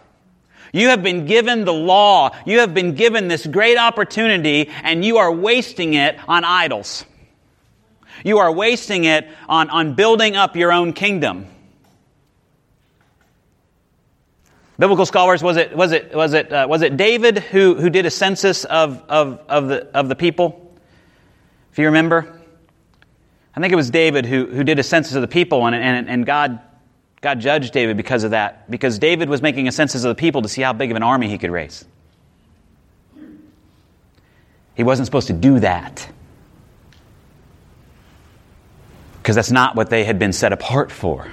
You 0.71 0.89
have 0.89 1.01
been 1.01 1.25
given 1.25 1.65
the 1.65 1.73
law. 1.73 2.35
You 2.45 2.59
have 2.59 2.73
been 2.73 2.93
given 2.93 3.27
this 3.27 3.45
great 3.45 3.77
opportunity, 3.77 4.69
and 4.83 5.03
you 5.03 5.17
are 5.17 5.31
wasting 5.31 5.95
it 5.95 6.17
on 6.27 6.43
idols. 6.43 7.05
You 8.23 8.39
are 8.39 8.51
wasting 8.51 9.05
it 9.05 9.27
on, 9.49 9.69
on 9.69 9.95
building 9.95 10.35
up 10.35 10.55
your 10.55 10.71
own 10.71 10.93
kingdom. 10.93 11.47
Biblical 14.79 15.07
scholars, 15.07 15.41
was 15.41 15.57
it, 15.57 15.75
was 15.75 15.91
it, 15.91 16.13
was 16.13 16.33
it, 16.33 16.53
uh, 16.53 16.67
was 16.69 16.83
it 16.83 16.97
David 16.97 17.39
who, 17.39 17.73
who 17.75 17.89
did 17.89 18.05
a 18.05 18.11
census 18.11 18.63
of, 18.63 19.01
of, 19.09 19.39
of, 19.49 19.67
the, 19.69 19.87
of 19.97 20.07
the 20.07 20.15
people? 20.15 20.66
If 21.77 21.81
you 21.81 21.89
remember, 21.89 22.41
I 23.55 23.61
think 23.61 23.71
it 23.71 23.75
was 23.75 23.91
David 23.91 24.25
who, 24.25 24.47
who 24.47 24.63
did 24.63 24.79
a 24.79 24.83
census 24.83 25.13
of 25.13 25.21
the 25.21 25.27
people, 25.27 25.67
and, 25.67 25.75
and, 25.75 26.09
and 26.09 26.25
God, 26.25 26.59
God 27.21 27.39
judged 27.39 27.71
David 27.71 27.97
because 27.97 28.23
of 28.23 28.31
that, 28.31 28.71
because 28.71 28.97
David 28.97 29.29
was 29.29 29.43
making 29.43 29.67
a 29.67 29.71
census 29.71 30.03
of 30.03 30.09
the 30.09 30.19
people 30.19 30.41
to 30.41 30.49
see 30.49 30.63
how 30.63 30.73
big 30.73 30.89
of 30.89 30.97
an 30.97 31.03
army 31.03 31.29
he 31.29 31.37
could 31.37 31.51
raise. 31.51 31.85
He 34.73 34.83
wasn't 34.83 35.05
supposed 35.05 35.27
to 35.27 35.33
do 35.33 35.59
that. 35.59 36.09
Because 39.21 39.35
that's 39.35 39.51
not 39.51 39.75
what 39.75 39.91
they 39.91 40.03
had 40.03 40.17
been 40.17 40.33
set 40.33 40.53
apart 40.53 40.91
for. 40.91 41.27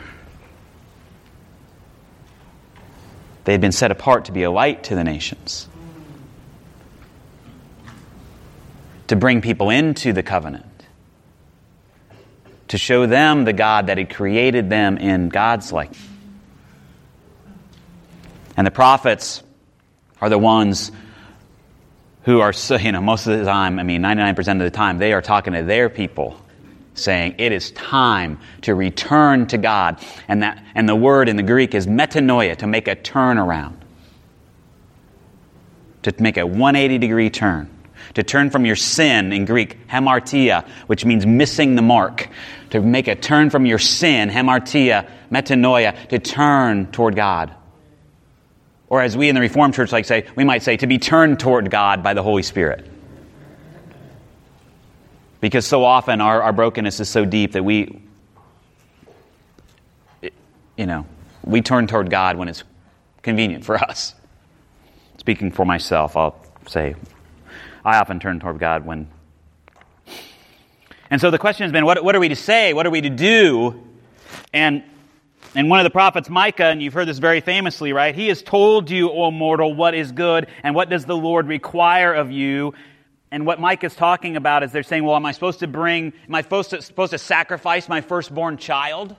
They 3.44 3.52
had 3.52 3.62
been 3.62 3.72
set 3.72 3.90
apart 3.90 4.26
to 4.26 4.32
be 4.32 4.42
a 4.42 4.50
light 4.50 4.84
to 4.84 4.94
the 4.94 5.04
nations. 5.04 5.70
To 9.08 9.16
bring 9.16 9.40
people 9.40 9.70
into 9.70 10.12
the 10.12 10.22
covenant, 10.22 10.66
to 12.68 12.78
show 12.78 13.06
them 13.06 13.44
the 13.44 13.52
God 13.52 13.88
that 13.88 13.98
had 13.98 14.14
created 14.14 14.70
them 14.70 14.96
in 14.98 15.28
God's 15.28 15.72
likeness. 15.72 16.08
And 18.56 18.66
the 18.66 18.70
prophets 18.70 19.42
are 20.20 20.28
the 20.28 20.38
ones 20.38 20.92
who 22.22 22.40
are, 22.40 22.52
you 22.80 22.92
know, 22.92 23.00
most 23.00 23.26
of 23.26 23.38
the 23.38 23.44
time, 23.44 23.78
I 23.78 23.82
mean, 23.82 24.02
99% 24.02 24.38
of 24.52 24.58
the 24.58 24.70
time, 24.70 24.98
they 24.98 25.12
are 25.12 25.22
talking 25.22 25.52
to 25.52 25.62
their 25.62 25.88
people 25.88 26.40
saying 26.94 27.34
it 27.38 27.50
is 27.52 27.72
time 27.72 28.38
to 28.62 28.74
return 28.74 29.46
to 29.48 29.58
God. 29.58 30.00
And, 30.28 30.42
that, 30.44 30.64
and 30.74 30.88
the 30.88 30.94
word 30.94 31.28
in 31.28 31.36
the 31.36 31.42
Greek 31.42 31.74
is 31.74 31.86
metanoia, 31.88 32.56
to 32.58 32.68
make 32.68 32.86
a 32.86 32.94
turnaround, 32.94 33.76
to 36.02 36.14
make 36.20 36.36
a 36.36 36.46
180 36.46 36.98
degree 36.98 37.30
turn 37.30 37.68
to 38.14 38.22
turn 38.22 38.50
from 38.50 38.64
your 38.64 38.76
sin 38.76 39.32
in 39.32 39.44
Greek, 39.44 39.88
hamartia, 39.88 40.66
which 40.86 41.04
means 41.04 41.26
missing 41.26 41.74
the 41.74 41.82
mark, 41.82 42.28
to 42.70 42.80
make 42.80 43.08
a 43.08 43.14
turn 43.14 43.50
from 43.50 43.66
your 43.66 43.78
sin, 43.78 44.30
hamartia, 44.30 45.08
metanoia, 45.30 46.08
to 46.08 46.18
turn 46.18 46.90
toward 46.92 47.16
God. 47.16 47.52
Or 48.88 49.02
as 49.02 49.16
we 49.16 49.28
in 49.28 49.34
the 49.34 49.40
Reformed 49.40 49.74
Church 49.74 49.90
like 49.92 50.04
say, 50.04 50.26
we 50.36 50.44
might 50.44 50.62
say, 50.62 50.76
to 50.76 50.86
be 50.86 50.98
turned 50.98 51.40
toward 51.40 51.70
God 51.70 52.02
by 52.02 52.14
the 52.14 52.22
Holy 52.22 52.42
Spirit. 52.42 52.88
Because 55.40 55.66
so 55.66 55.84
often 55.84 56.20
our, 56.20 56.42
our 56.42 56.52
brokenness 56.52 57.00
is 57.00 57.08
so 57.08 57.24
deep 57.24 57.52
that 57.52 57.64
we, 57.64 58.00
you 60.76 60.86
know, 60.86 61.06
we 61.42 61.60
turn 61.60 61.86
toward 61.86 62.10
God 62.10 62.36
when 62.36 62.48
it's 62.48 62.64
convenient 63.22 63.64
for 63.64 63.76
us. 63.76 64.14
Speaking 65.18 65.50
for 65.50 65.64
myself, 65.64 66.16
I'll 66.16 66.42
say 66.66 66.94
I 67.84 67.98
often 67.98 68.18
turn 68.18 68.40
toward 68.40 68.58
God 68.58 68.86
when. 68.86 69.08
And 71.10 71.20
so 71.20 71.30
the 71.30 71.38
question 71.38 71.64
has 71.64 71.72
been 71.72 71.84
what, 71.84 72.02
what 72.02 72.16
are 72.16 72.20
we 72.20 72.28
to 72.30 72.36
say? 72.36 72.72
What 72.72 72.86
are 72.86 72.90
we 72.90 73.02
to 73.02 73.10
do? 73.10 73.82
And, 74.54 74.82
and 75.54 75.68
one 75.68 75.80
of 75.80 75.84
the 75.84 75.90
prophets, 75.90 76.30
Micah, 76.30 76.64
and 76.64 76.82
you've 76.82 76.94
heard 76.94 77.06
this 77.06 77.18
very 77.18 77.40
famously, 77.40 77.92
right? 77.92 78.14
He 78.14 78.28
has 78.28 78.42
told 78.42 78.90
you, 78.90 79.10
O 79.10 79.30
mortal, 79.30 79.74
what 79.74 79.94
is 79.94 80.12
good 80.12 80.48
and 80.62 80.74
what 80.74 80.88
does 80.88 81.04
the 81.04 81.16
Lord 81.16 81.46
require 81.46 82.14
of 82.14 82.30
you. 82.30 82.72
And 83.30 83.44
what 83.44 83.60
Micah 83.60 83.86
is 83.86 83.94
talking 83.94 84.36
about 84.36 84.62
is 84.62 84.72
they're 84.72 84.82
saying, 84.82 85.04
well, 85.04 85.16
am 85.16 85.26
I 85.26 85.32
supposed 85.32 85.60
to 85.60 85.66
bring, 85.66 86.14
am 86.26 86.34
I 86.34 86.40
supposed 86.40 86.70
to, 86.70 86.80
supposed 86.80 87.10
to 87.10 87.18
sacrifice 87.18 87.88
my 87.88 88.00
firstborn 88.00 88.56
child? 88.56 89.14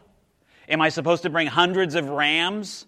Am 0.67 0.81
I 0.81 0.89
supposed 0.89 1.23
to 1.23 1.29
bring 1.29 1.47
hundreds 1.47 1.93
of 1.93 2.09
rams? 2.09 2.87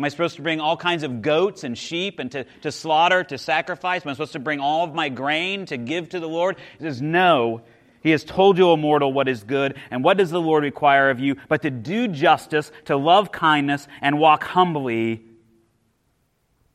Am 0.00 0.04
I 0.04 0.08
supposed 0.08 0.36
to 0.36 0.42
bring 0.42 0.60
all 0.60 0.78
kinds 0.78 1.02
of 1.02 1.20
goats 1.20 1.62
and 1.62 1.76
sheep 1.76 2.20
and 2.20 2.32
to, 2.32 2.44
to 2.62 2.72
slaughter, 2.72 3.22
to 3.22 3.36
sacrifice? 3.36 4.00
Am 4.02 4.08
I 4.08 4.14
supposed 4.14 4.32
to 4.32 4.38
bring 4.38 4.58
all 4.58 4.82
of 4.82 4.94
my 4.94 5.10
grain 5.10 5.66
to 5.66 5.76
give 5.76 6.08
to 6.08 6.20
the 6.20 6.26
Lord? 6.26 6.56
He 6.78 6.84
says, 6.84 7.02
No. 7.02 7.60
He 8.02 8.08
has 8.12 8.24
told 8.24 8.56
you, 8.56 8.70
O 8.70 8.78
mortal, 8.78 9.12
what 9.12 9.28
is 9.28 9.44
good, 9.44 9.76
and 9.90 10.02
what 10.02 10.16
does 10.16 10.30
the 10.30 10.40
Lord 10.40 10.64
require 10.64 11.10
of 11.10 11.20
you, 11.20 11.36
but 11.50 11.60
to 11.60 11.70
do 11.70 12.08
justice, 12.08 12.72
to 12.86 12.96
love 12.96 13.30
kindness, 13.30 13.86
and 14.00 14.18
walk 14.18 14.42
humbly 14.42 15.22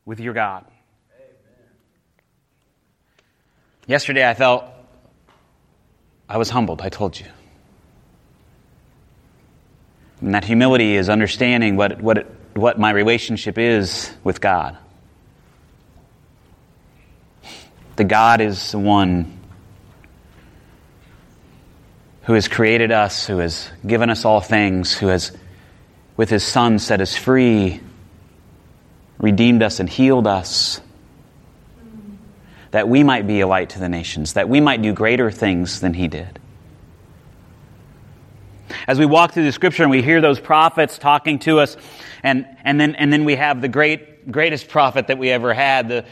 with 0.05 0.19
your 0.19 0.35
God. 0.35 0.63
Amen. 1.15 1.25
Yesterday 3.87 4.29
I 4.29 4.35
felt 4.35 4.65
I 6.29 6.37
was 6.37 6.51
humbled, 6.51 6.79
I 6.79 6.89
told 6.89 7.19
you. 7.19 7.25
And 10.21 10.35
that 10.35 10.43
humility 10.43 10.95
is 10.95 11.09
understanding 11.09 11.75
what, 11.75 11.99
what 12.03 12.19
it 12.19 12.34
what 12.55 12.79
my 12.79 12.89
relationship 12.89 13.57
is 13.57 14.11
with 14.23 14.41
God. 14.41 14.77
The 17.97 18.05
God 18.05 18.41
is 18.41 18.71
the 18.71 18.79
one 18.79 19.37
who 22.23 22.33
has 22.33 22.47
created 22.47 22.91
us, 22.91 23.27
who 23.27 23.37
has 23.37 23.69
given 23.85 24.09
us 24.09 24.25
all 24.25 24.41
things, 24.41 24.97
who 24.97 25.07
has, 25.07 25.35
with 26.17 26.29
his 26.29 26.43
Son, 26.43 26.79
set 26.79 27.01
us 27.01 27.15
free, 27.15 27.81
redeemed 29.19 29.61
us, 29.61 29.79
and 29.79 29.89
healed 29.89 30.25
us. 30.25 30.81
that 32.75 32.89
we 32.89 33.03
might 33.03 33.25
be 33.25 33.39
a 33.39 33.47
light 33.47 33.69
to 33.69 33.79
the 33.79 33.87
nations, 33.87 34.33
that 34.33 34.49
we 34.49 34.59
might 34.59 34.81
do 34.81 34.91
greater 34.91 35.31
things 35.31 35.79
than 35.79 35.93
he 35.93 36.09
did. 36.09 36.39
As 38.87 38.99
we 38.99 39.05
walk 39.05 39.33
through 39.33 39.45
the 39.45 39.51
scripture 39.51 39.83
and 39.83 39.89
we 39.89 40.01
hear 40.01 40.21
those 40.21 40.39
prophets 40.39 40.97
talking 40.97 41.39
to 41.39 41.59
us, 41.59 41.77
and, 42.23 42.45
and, 42.63 42.79
then, 42.79 42.95
and 42.95 43.11
then 43.11 43.25
we 43.25 43.35
have 43.35 43.61
the 43.61 43.67
great, 43.67 44.31
greatest 44.31 44.69
prophet 44.69 45.07
that 45.07 45.17
we 45.17 45.29
ever 45.29 45.53
had, 45.53 45.89
the, 45.89 46.05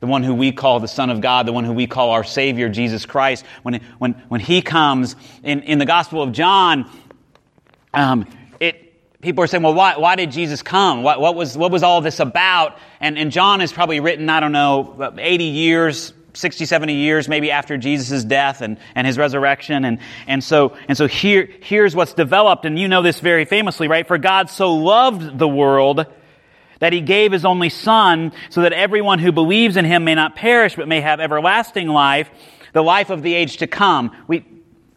the 0.00 0.06
one 0.06 0.22
who 0.22 0.34
we 0.34 0.52
call 0.52 0.80
the 0.80 0.88
Son 0.88 1.10
of 1.10 1.20
God, 1.20 1.46
the 1.46 1.52
one 1.52 1.64
who 1.64 1.72
we 1.72 1.86
call 1.86 2.10
our 2.10 2.24
Savior, 2.24 2.68
Jesus 2.68 3.06
Christ. 3.06 3.44
When, 3.62 3.80
when, 3.98 4.12
when 4.28 4.40
he 4.40 4.62
comes 4.62 5.16
in, 5.42 5.62
in 5.62 5.78
the 5.78 5.86
Gospel 5.86 6.22
of 6.22 6.32
John, 6.32 6.90
um, 7.94 8.26
it, 8.60 9.20
people 9.22 9.42
are 9.44 9.46
saying, 9.46 9.62
well, 9.62 9.74
why, 9.74 9.96
why 9.96 10.16
did 10.16 10.30
Jesus 10.30 10.62
come? 10.62 11.02
What, 11.02 11.20
what, 11.20 11.34
was, 11.34 11.56
what 11.56 11.70
was 11.70 11.82
all 11.82 12.00
this 12.00 12.20
about? 12.20 12.78
And, 13.00 13.18
and 13.18 13.30
John 13.32 13.60
is 13.60 13.72
probably 13.72 14.00
written, 14.00 14.28
I 14.28 14.40
don't 14.40 14.52
know, 14.52 15.14
80 15.16 15.44
years 15.44 16.12
60, 16.34 16.66
70 16.66 16.94
years 16.94 17.28
maybe 17.28 17.50
after 17.50 17.76
Jesus' 17.76 18.24
death 18.24 18.60
and, 18.60 18.78
and 18.94 19.06
his 19.06 19.16
resurrection. 19.16 19.84
And, 19.84 19.98
and 20.26 20.42
so, 20.42 20.76
and 20.88 20.96
so 20.96 21.06
here, 21.06 21.48
here's 21.62 21.96
what's 21.96 22.14
developed. 22.14 22.64
And 22.64 22.78
you 22.78 22.88
know 22.88 23.02
this 23.02 23.20
very 23.20 23.44
famously, 23.44 23.88
right? 23.88 24.06
For 24.06 24.18
God 24.18 24.50
so 24.50 24.74
loved 24.74 25.38
the 25.38 25.48
world 25.48 26.06
that 26.80 26.92
he 26.92 27.00
gave 27.00 27.32
his 27.32 27.44
only 27.44 27.70
son 27.70 28.32
so 28.50 28.62
that 28.62 28.72
everyone 28.72 29.18
who 29.18 29.32
believes 29.32 29.76
in 29.76 29.84
him 29.84 30.04
may 30.04 30.14
not 30.14 30.36
perish 30.36 30.76
but 30.76 30.88
may 30.88 31.00
have 31.00 31.20
everlasting 31.20 31.88
life, 31.88 32.28
the 32.72 32.82
life 32.82 33.10
of 33.10 33.22
the 33.22 33.32
age 33.32 33.58
to 33.58 33.66
come. 33.66 34.14
We, 34.26 34.44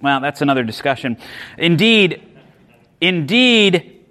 well, 0.02 0.20
that's 0.20 0.42
another 0.42 0.64
discussion. 0.64 1.18
Indeed, 1.58 2.22
indeed, 3.00 4.06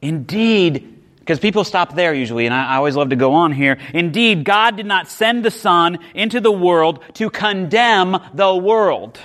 indeed, 0.00 0.91
because 1.22 1.38
people 1.38 1.62
stop 1.62 1.94
there 1.94 2.12
usually, 2.12 2.46
and 2.46 2.54
I, 2.54 2.74
always 2.78 2.96
love 2.96 3.10
to 3.10 3.16
go 3.16 3.34
on 3.34 3.52
here. 3.52 3.78
Indeed, 3.94 4.42
God 4.44 4.76
did 4.76 4.86
not 4.86 5.06
send 5.06 5.44
the 5.44 5.52
Son 5.52 6.00
into 6.16 6.40
the 6.40 6.50
world 6.50 7.00
to 7.14 7.30
condemn 7.30 8.20
the 8.34 8.52
world, 8.56 9.20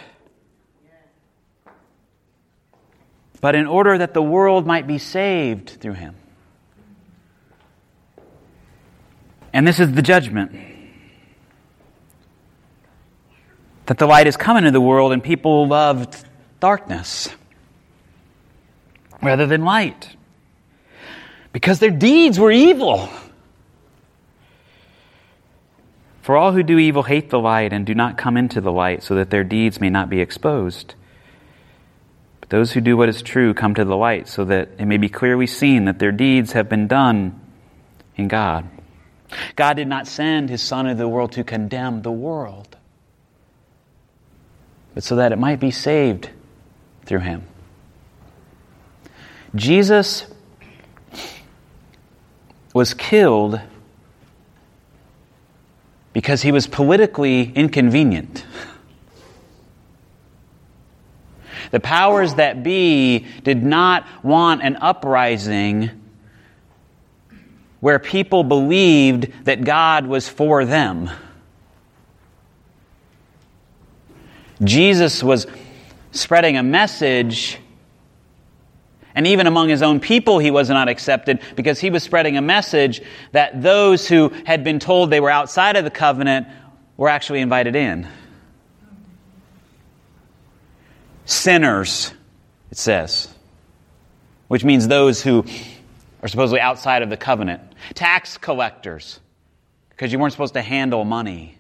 but 3.42 3.56
in 3.56 3.66
order 3.66 3.98
that 3.98 4.14
the 4.14 4.22
world 4.22 4.68
might 4.68 4.86
be 4.86 5.00
saved 5.00 5.70
through 5.70 5.94
him. 5.94 6.16
And 9.52 9.68
this 9.68 9.80
is 9.80 9.92
the 9.92 10.04
judgment 10.04 10.52
that 13.88 13.98
the 13.98 14.06
light 14.06 14.28
has 14.28 14.38
come 14.38 14.56
into 14.56 14.70
the 14.70 14.82
world, 14.82 15.14
and 15.14 15.24
people 15.24 15.68
loved 15.68 16.16
darkness 16.60 17.28
rather 19.24 19.48
than 19.48 19.66
light 19.66 20.16
because 21.52 21.80
their 21.80 21.92
deeds 21.92 22.40
were 22.40 22.52
evil. 22.52 23.10
For 26.22 26.36
all 26.36 26.52
who 26.52 26.64
do 26.64 26.78
evil 26.78 27.04
hate 27.04 27.30
the 27.30 27.40
light 27.40 27.72
and 27.72 27.86
do 27.86 27.96
not 27.96 28.18
come 28.18 28.36
into 28.36 28.60
the 28.60 28.72
light 28.72 29.02
so 29.02 29.16
that 29.16 29.30
their 29.30 29.46
deeds 29.46 29.80
may 29.80 29.90
not 29.90 30.10
be 30.10 30.20
exposed. 30.20 30.94
But 32.42 32.50
those 32.50 32.74
who 32.74 32.82
do 32.82 32.98
what 32.98 33.08
is 33.08 33.22
true 33.22 33.54
come 33.54 33.76
to 33.76 33.86
the 33.86 33.96
light 33.96 34.28
so 34.28 34.44
that 34.46 34.72
it 34.78 34.86
may 34.86 34.98
be 34.98 35.10
clearly 35.10 35.48
seen 35.48 35.86
that 35.86 36.00
their 36.00 36.12
deeds 36.12 36.52
have 36.52 36.68
been 36.68 36.88
done 36.88 37.40
in 38.18 38.28
God. 38.28 38.68
God 39.56 39.76
did 39.76 39.88
not 39.88 40.08
send 40.08 40.50
his 40.50 40.62
Son 40.62 40.86
into 40.86 40.98
the 41.02 41.08
world 41.08 41.34
to 41.34 41.44
condemn 41.44 42.02
the 42.02 42.12
world, 42.12 42.76
but 44.94 45.04
so 45.04 45.18
that 45.18 45.32
it 45.32 45.38
might 45.38 45.60
be 45.60 45.72
saved 45.72 46.30
through 47.06 47.20
him. 47.20 47.44
Jesus 49.56 50.26
was 52.78 52.94
killed 52.94 53.60
because 56.14 56.44
he 56.44 56.52
was 56.52 56.68
politically 56.68 57.52
inconvenient. 57.56 58.46
The 61.72 61.80
powers 61.80 62.36
that 62.36 62.62
be 62.62 63.26
did 63.44 63.64
not 63.64 64.06
want 64.24 64.62
an 64.62 64.78
uprising 64.80 65.90
where 67.80 67.98
people 67.98 68.44
believed 68.44 69.46
that 69.46 69.64
God 69.64 70.06
was 70.06 70.30
for 70.30 70.64
them. 70.64 71.10
Jesus 74.64 75.24
was 75.24 75.48
spreading 76.12 76.58
a 76.58 76.64
message 76.64 77.58
and 79.18 79.26
even 79.26 79.48
among 79.48 79.68
his 79.68 79.82
own 79.82 80.00
people, 80.00 80.38
he 80.38 80.52
was 80.52 80.70
not 80.70 80.88
accepted 80.88 81.40
because 81.56 81.80
he 81.80 81.90
was 81.90 82.04
spreading 82.04 82.38
a 82.38 82.42
message 82.42 83.02
that 83.32 83.64
those 83.64 84.08
who 84.08 84.30
had 84.46 84.64
been 84.64 84.78
told 84.78 85.10
they 85.10 85.20
were 85.20 85.32
outside 85.32 85.76
of 85.76 85.84
the 85.84 85.90
covenant 85.90 86.48
were 86.98 87.10
actually 87.10 87.40
invited 87.40 87.76
in. 87.76 88.08
Sinners, 91.26 92.14
it 92.70 92.78
says, 92.78 93.28
which 94.50 94.64
means 94.64 94.88
those 94.88 95.20
who 95.20 95.44
are 96.22 96.28
supposedly 96.28 96.60
outside 96.60 97.02
of 97.02 97.10
the 97.10 97.18
covenant. 97.18 97.64
Tax 97.96 98.38
collectors, 98.38 99.20
because 99.90 100.14
you 100.14 100.20
weren't 100.20 100.32
supposed 100.32 100.54
to 100.54 100.62
handle 100.62 101.04
money. 101.04 101.58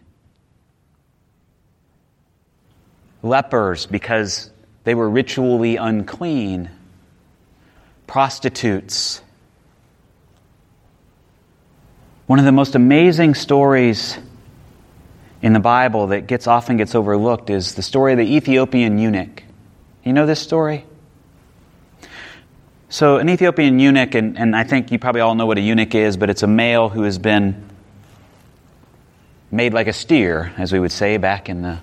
Lepers, 3.23 3.87
because 3.87 4.51
they 4.83 4.93
were 4.93 5.09
ritually 5.09 5.77
unclean 5.77 6.69
prostitutes. 8.07 9.21
One 12.25 12.39
of 12.39 12.45
the 12.45 12.51
most 12.51 12.75
amazing 12.75 13.35
stories 13.35 14.17
in 15.41 15.53
the 15.53 15.59
Bible 15.59 16.07
that 16.07 16.27
gets 16.27 16.47
often 16.47 16.77
gets 16.77 16.95
overlooked 16.95 17.49
is 17.49 17.75
the 17.75 17.81
story 17.81 18.13
of 18.13 18.17
the 18.17 18.35
Ethiopian 18.35 18.97
eunuch. 18.97 19.43
You 20.03 20.13
know 20.13 20.25
this 20.25 20.39
story? 20.39 20.85
So, 22.89 23.17
an 23.17 23.29
Ethiopian 23.29 23.79
eunuch, 23.79 24.15
and, 24.15 24.37
and 24.37 24.55
I 24.55 24.63
think 24.63 24.91
you 24.91 24.99
probably 24.99 25.21
all 25.21 25.35
know 25.35 25.45
what 25.45 25.57
a 25.57 25.61
eunuch 25.61 25.93
is, 25.93 26.15
but 26.15 26.29
it's 26.29 26.43
a 26.43 26.47
male 26.47 26.87
who 26.87 27.03
has 27.03 27.19
been 27.19 27.67
made 29.51 29.73
like 29.73 29.87
a 29.87 29.93
steer, 29.93 30.53
as 30.57 30.71
we 30.71 30.79
would 30.79 30.91
say 30.91 31.17
back 31.17 31.49
in 31.49 31.61
the, 31.61 31.79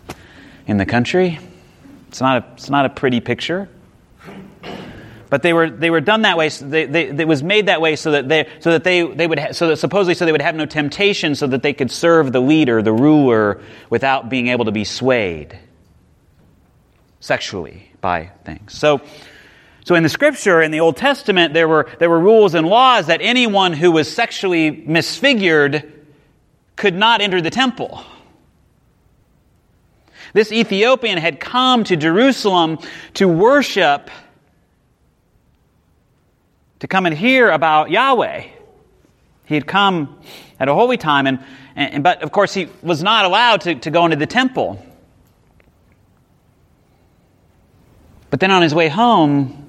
in 0.66 0.78
the 0.78 0.87
country. 0.87 1.38
It's 2.08 2.20
not, 2.20 2.42
a, 2.42 2.52
it's 2.54 2.70
not 2.70 2.87
a 2.87 2.88
pretty 2.88 3.20
picture. 3.20 3.68
But 5.34 5.42
they 5.42 5.52
were, 5.52 5.68
they 5.68 5.90
were 5.90 6.00
done 6.00 6.22
that 6.22 6.38
way. 6.38 6.48
So 6.48 6.64
they, 6.64 6.86
they, 6.86 7.08
it 7.08 7.26
was 7.26 7.42
made 7.42 7.66
that 7.66 7.80
way 7.80 7.96
so 7.96 8.12
that 8.12 8.28
they, 8.28 8.48
so 8.60 8.70
that 8.70 8.84
they, 8.84 9.02
they 9.02 9.26
would, 9.26 9.40
ha- 9.40 9.50
so 9.50 9.66
that 9.66 9.78
supposedly 9.78 10.14
so 10.14 10.26
they 10.26 10.30
would 10.30 10.40
have 10.40 10.54
no 10.54 10.64
temptation 10.64 11.34
so 11.34 11.48
that 11.48 11.60
they 11.60 11.72
could 11.72 11.90
serve 11.90 12.30
the 12.30 12.38
leader, 12.38 12.82
the 12.82 12.92
ruler, 12.92 13.60
without 13.90 14.28
being 14.28 14.46
able 14.46 14.66
to 14.66 14.70
be 14.70 14.84
swayed 14.84 15.58
sexually 17.18 17.90
by 18.00 18.30
things. 18.44 18.78
So, 18.78 19.00
so 19.84 19.96
in 19.96 20.04
the 20.04 20.08
scripture, 20.08 20.62
in 20.62 20.70
the 20.70 20.78
Old 20.78 20.96
Testament, 20.96 21.52
there 21.52 21.66
were, 21.66 21.90
there 21.98 22.10
were 22.10 22.20
rules 22.20 22.54
and 22.54 22.64
laws 22.68 23.08
that 23.08 23.20
anyone 23.20 23.72
who 23.72 23.90
was 23.90 24.14
sexually 24.14 24.70
misfigured 24.70 25.90
could 26.76 26.94
not 26.94 27.20
enter 27.20 27.40
the 27.40 27.50
temple. 27.50 28.04
This 30.32 30.52
Ethiopian 30.52 31.18
had 31.18 31.40
come 31.40 31.82
to 31.82 31.96
Jerusalem 31.96 32.78
to 33.14 33.26
worship 33.26 34.12
to 36.80 36.88
come 36.88 37.06
and 37.06 37.16
hear 37.16 37.50
about 37.50 37.90
Yahweh. 37.90 38.44
He 39.46 39.54
had 39.54 39.66
come 39.66 40.18
at 40.58 40.68
a 40.68 40.74
holy 40.74 40.96
time, 40.96 41.26
and, 41.26 41.44
and 41.76 42.02
but 42.02 42.22
of 42.22 42.32
course 42.32 42.54
he 42.54 42.68
was 42.82 43.02
not 43.02 43.24
allowed 43.24 43.62
to, 43.62 43.74
to 43.76 43.90
go 43.90 44.04
into 44.04 44.16
the 44.16 44.26
temple. 44.26 44.84
But 48.30 48.40
then 48.40 48.50
on 48.50 48.62
his 48.62 48.74
way 48.74 48.88
home, 48.88 49.64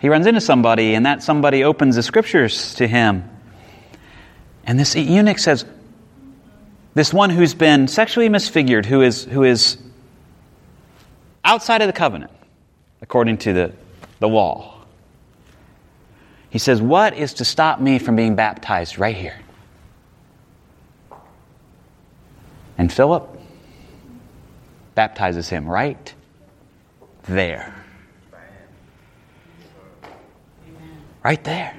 he 0.00 0.08
runs 0.08 0.26
into 0.26 0.40
somebody, 0.40 0.94
and 0.94 1.06
that 1.06 1.22
somebody 1.22 1.64
opens 1.64 1.96
the 1.96 2.02
scriptures 2.02 2.74
to 2.76 2.88
him. 2.88 3.28
And 4.64 4.78
this 4.78 4.94
eunuch 4.94 5.38
says, 5.38 5.64
This 6.94 7.12
one 7.12 7.30
who's 7.30 7.54
been 7.54 7.88
sexually 7.88 8.28
misfigured, 8.28 8.86
who 8.86 9.02
is, 9.02 9.24
who 9.24 9.44
is 9.44 9.76
outside 11.44 11.82
of 11.82 11.88
the 11.88 11.92
covenant, 11.92 12.32
according 13.00 13.38
to 13.38 13.52
the, 13.52 13.72
the 14.18 14.28
law. 14.28 14.71
He 16.52 16.58
says, 16.58 16.82
What 16.82 17.16
is 17.16 17.32
to 17.34 17.46
stop 17.46 17.80
me 17.80 17.98
from 17.98 18.14
being 18.14 18.36
baptized 18.36 18.98
right 18.98 19.16
here? 19.16 19.38
And 22.76 22.92
Philip 22.92 23.26
baptizes 24.94 25.48
him 25.48 25.66
right 25.66 26.14
there. 27.22 27.74
Right 31.24 31.42
there. 31.42 31.74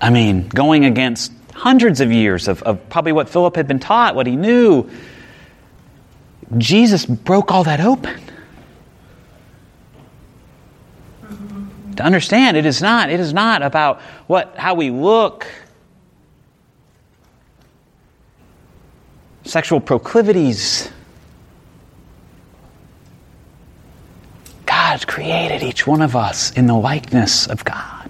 I 0.00 0.08
mean, 0.08 0.48
going 0.48 0.86
against 0.86 1.30
hundreds 1.52 2.00
of 2.00 2.10
years 2.10 2.48
of, 2.48 2.62
of 2.62 2.88
probably 2.88 3.12
what 3.12 3.28
Philip 3.28 3.54
had 3.54 3.68
been 3.68 3.80
taught, 3.80 4.14
what 4.14 4.26
he 4.26 4.34
knew. 4.34 4.88
Jesus 6.56 7.04
broke 7.04 7.50
all 7.50 7.64
that 7.64 7.80
open. 7.80 8.29
to 12.00 12.06
understand 12.06 12.56
it 12.56 12.64
is 12.64 12.80
not 12.80 13.10
it 13.10 13.20
is 13.20 13.34
not 13.34 13.60
about 13.60 14.00
what 14.26 14.56
how 14.56 14.72
we 14.74 14.90
look 14.90 15.46
sexual 19.44 19.80
proclivities 19.80 20.90
god 24.64 25.06
created 25.06 25.62
each 25.62 25.86
one 25.86 26.00
of 26.00 26.16
us 26.16 26.52
in 26.52 26.66
the 26.66 26.74
likeness 26.74 27.46
of 27.46 27.62
god 27.66 28.08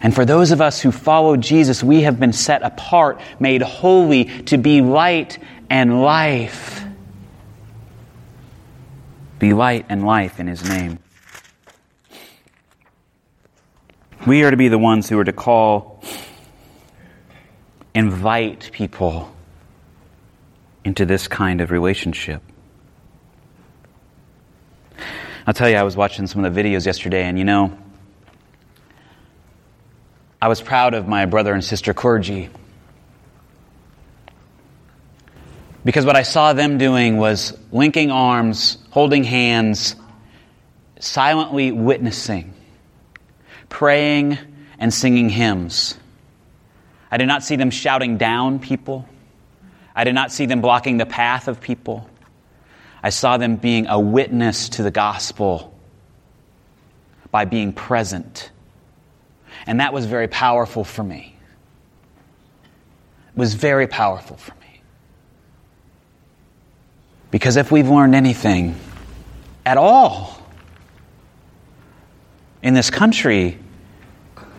and 0.00 0.12
for 0.12 0.24
those 0.24 0.50
of 0.50 0.60
us 0.60 0.82
who 0.82 0.92
follow 0.92 1.34
Jesus, 1.34 1.82
we 1.82 2.02
have 2.02 2.20
been 2.20 2.34
set 2.34 2.62
apart, 2.62 3.22
made 3.40 3.62
holy 3.62 4.26
to 4.42 4.58
be 4.58 4.82
light 4.82 5.38
and 5.70 6.02
life. 6.02 6.84
Be 9.38 9.54
light 9.54 9.86
and 9.88 10.04
life 10.04 10.38
in 10.38 10.46
His 10.46 10.62
name. 10.62 10.98
We 14.26 14.42
are 14.42 14.50
to 14.50 14.56
be 14.56 14.68
the 14.68 14.78
ones 14.78 15.06
who 15.06 15.18
are 15.18 15.24
to 15.24 15.34
call, 15.34 16.02
invite 17.94 18.70
people 18.72 19.30
into 20.82 21.04
this 21.04 21.28
kind 21.28 21.60
of 21.60 21.70
relationship. 21.70 22.40
I'll 25.46 25.52
tell 25.52 25.68
you, 25.68 25.76
I 25.76 25.82
was 25.82 25.94
watching 25.94 26.26
some 26.26 26.42
of 26.42 26.54
the 26.54 26.62
videos 26.62 26.86
yesterday, 26.86 27.24
and 27.24 27.38
you 27.38 27.44
know, 27.44 27.76
I 30.40 30.48
was 30.48 30.62
proud 30.62 30.94
of 30.94 31.06
my 31.06 31.26
brother 31.26 31.52
and 31.52 31.62
sister 31.62 31.92
clergy. 31.92 32.48
Because 35.84 36.06
what 36.06 36.16
I 36.16 36.22
saw 36.22 36.54
them 36.54 36.78
doing 36.78 37.18
was 37.18 37.54
linking 37.72 38.10
arms, 38.10 38.78
holding 38.88 39.22
hands, 39.22 39.96
silently 40.98 41.72
witnessing, 41.72 42.54
praying, 43.74 44.38
and 44.78 44.92
singing 44.92 45.28
hymns. 45.28 45.96
I 47.10 47.16
did 47.16 47.26
not 47.26 47.44
see 47.44 47.56
them 47.56 47.70
shouting 47.70 48.18
down 48.18 48.58
people. 48.58 49.06
I 49.94 50.04
did 50.04 50.14
not 50.14 50.32
see 50.32 50.46
them 50.46 50.60
blocking 50.60 50.96
the 50.96 51.06
path 51.06 51.48
of 51.48 51.60
people. 51.60 52.08
I 53.02 53.10
saw 53.10 53.36
them 53.36 53.56
being 53.56 53.86
a 53.86 54.00
witness 54.00 54.70
to 54.70 54.82
the 54.82 54.90
gospel 54.90 55.72
by 57.30 57.44
being 57.44 57.72
present 57.72 58.50
and 59.66 59.80
that 59.80 59.92
was 59.92 60.06
very 60.06 60.28
powerful 60.28 60.84
for 60.84 61.02
me. 61.02 61.34
It 63.28 63.38
was 63.38 63.54
very 63.54 63.86
powerful 63.86 64.36
for 64.36 64.52
me. 64.60 64.82
Because 67.30 67.56
if 67.56 67.72
we've 67.72 67.88
learned 67.88 68.14
anything 68.14 68.76
at 69.66 69.76
all 69.76 70.40
in 72.62 72.74
this 72.74 72.90
country, 72.90 73.58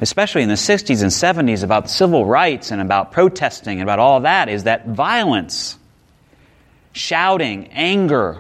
especially 0.01 0.43
in 0.43 0.49
the 0.49 0.55
60s 0.55 1.01
and 1.01 1.49
70s, 1.49 1.63
about 1.63 1.89
civil 1.89 2.25
rights 2.25 2.71
and 2.71 2.81
about 2.81 3.11
protesting 3.11 3.79
and 3.79 3.83
about 3.83 3.99
all 3.99 4.21
that, 4.21 4.49
is 4.49 4.63
that 4.63 4.87
violence, 4.87 5.77
shouting, 6.91 7.67
anger, 7.69 8.39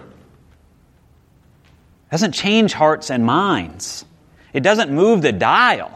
doesn't 2.11 2.33
change 2.33 2.73
hearts 2.73 3.09
and 3.09 3.25
minds. 3.25 4.05
It 4.53 4.61
doesn't 4.61 4.91
move 4.91 5.21
the 5.21 5.31
dial. 5.31 5.91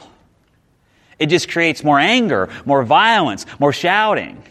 It 1.17 1.27
just 1.27 1.49
creates 1.49 1.83
more 1.83 1.99
anger, 1.99 2.49
more 2.65 2.83
violence, 2.83 3.45
more 3.59 3.73
shouting. 3.73 4.43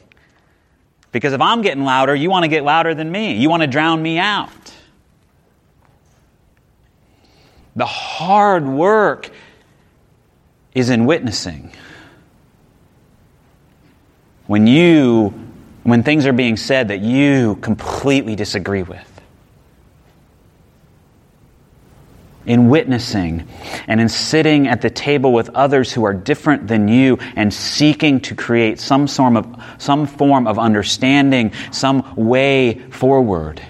Because 1.12 1.32
if 1.32 1.40
I'm 1.40 1.62
getting 1.62 1.84
louder, 1.84 2.14
you 2.14 2.30
want 2.30 2.44
to 2.44 2.48
get 2.48 2.64
louder 2.64 2.94
than 2.94 3.10
me. 3.10 3.36
You 3.36 3.48
want 3.48 3.62
to 3.62 3.66
drown 3.66 4.02
me 4.02 4.18
out. 4.18 4.50
The 7.76 7.86
hard 7.86 8.66
work 8.66 9.30
is 10.74 10.90
in 10.90 11.06
witnessing. 11.06 11.72
When 14.46 14.66
you, 14.66 15.34
when 15.82 16.02
things 16.02 16.26
are 16.26 16.32
being 16.32 16.56
said 16.56 16.88
that 16.88 17.00
you 17.00 17.56
completely 17.56 18.36
disagree 18.36 18.82
with. 18.82 19.18
in 22.48 22.70
witnessing 22.70 23.46
and 23.86 24.00
in 24.00 24.08
sitting 24.08 24.66
at 24.66 24.80
the 24.80 24.88
table 24.88 25.32
with 25.34 25.50
others 25.50 25.92
who 25.92 26.04
are 26.04 26.14
different 26.14 26.66
than 26.66 26.88
you 26.88 27.18
and 27.36 27.52
seeking 27.52 28.20
to 28.20 28.34
create 28.34 28.80
some 28.80 29.06
form 29.06 29.36
of, 29.36 29.62
some 29.76 30.06
form 30.06 30.46
of 30.46 30.58
understanding, 30.58 31.52
some 31.70 32.14
way 32.16 32.80
forward. 32.90 33.60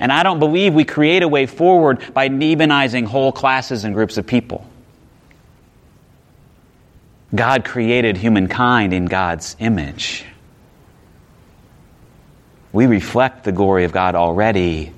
And 0.00 0.10
I 0.10 0.22
don't 0.22 0.38
believe 0.38 0.72
we 0.72 0.86
create 0.86 1.22
a 1.22 1.28
way 1.28 1.44
forward 1.44 2.14
by 2.14 2.30
demonizing 2.30 3.04
whole 3.04 3.30
classes 3.30 3.84
and 3.84 3.94
groups 3.94 4.16
of 4.16 4.26
people. 4.26 4.66
God 7.34 7.64
created 7.64 8.16
humankind 8.16 8.92
in 8.92 9.06
God's 9.06 9.56
image. 9.58 10.24
We 12.72 12.86
reflect 12.86 13.44
the 13.44 13.52
glory 13.52 13.84
of 13.84 13.92
God 13.92 14.14
already 14.14 14.92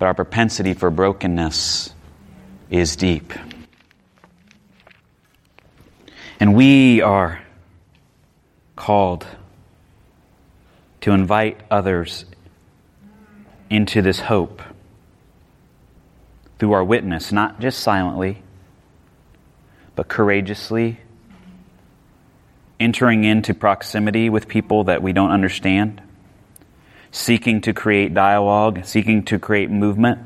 but 0.00 0.06
our 0.06 0.14
propensity 0.14 0.72
for 0.72 0.90
brokenness 0.90 1.92
is 2.70 2.96
deep. 2.96 3.34
And 6.40 6.54
we 6.54 7.02
are 7.02 7.42
called 8.76 9.26
to 11.02 11.12
invite 11.12 11.60
others 11.70 12.24
into 13.68 14.00
this 14.00 14.18
hope 14.18 14.62
through 16.58 16.72
our 16.72 16.82
witness, 16.82 17.30
not 17.30 17.60
just 17.60 17.80
silently, 17.80 18.42
but 20.00 20.08
courageously, 20.08 20.98
entering 22.80 23.24
into 23.24 23.52
proximity 23.52 24.30
with 24.30 24.48
people 24.48 24.84
that 24.84 25.02
we 25.02 25.12
don't 25.12 25.30
understand 25.30 26.00
seeking 27.12 27.60
to 27.60 27.74
create 27.74 28.14
dialogue, 28.14 28.82
seeking 28.86 29.22
to 29.22 29.38
create 29.38 29.70
movement. 29.70 30.18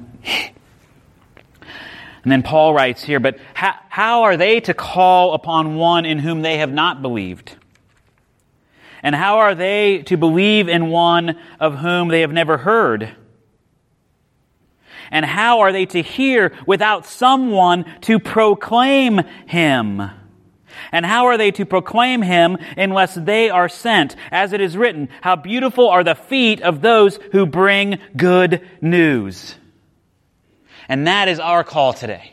And 2.23 2.31
then 2.31 2.45
Paul 2.45 2.73
writes 2.73 3.03
here, 3.03 3.19
but 3.19 3.37
how, 3.53 3.75
how, 3.89 4.23
are 4.23 4.37
they 4.37 4.61
to 4.61 4.75
call 4.75 5.35
upon 5.35 5.75
one 5.75 6.07
in 6.07 6.21
whom 6.21 6.43
they 6.43 6.59
have 6.59 6.73
not 6.73 7.03
believed? 7.03 7.57
And 9.03 9.13
how 9.13 9.39
are 9.39 9.57
they 9.57 10.05
to 10.05 10.17
believe 10.17 10.69
in 10.69 10.89
one 10.89 11.37
of 11.59 11.79
whom 11.79 12.07
they 12.11 12.21
have 12.21 12.33
never 12.33 12.59
heard? 12.59 13.17
And 15.11 15.25
how 15.25 15.61
are 15.61 15.73
they 15.73 15.87
to 15.87 16.03
hear 16.03 16.53
without 16.67 17.07
someone 17.07 17.85
to 18.03 18.19
proclaim 18.19 19.19
him? 19.47 20.03
And 20.93 21.07
how 21.07 21.27
are 21.27 21.37
they 21.37 21.51
to 21.53 21.67
proclaim 21.67 22.23
him 22.23 22.59
unless 22.77 23.15
they 23.15 23.51
are 23.51 23.69
sent? 23.69 24.17
As 24.31 24.53
it 24.53 24.61
is 24.61 24.77
written, 24.77 25.09
how 25.21 25.37
beautiful 25.37 25.89
are 25.89 26.05
the 26.05 26.15
feet 26.15 26.63
of 26.63 26.81
those 26.81 27.19
who 27.33 27.47
bring 27.47 27.99
good 28.17 28.67
news. 28.81 29.57
And 30.89 31.07
that 31.07 31.29
is 31.29 31.41
our 31.41 31.65
call 31.65 31.93
today. 31.93 32.33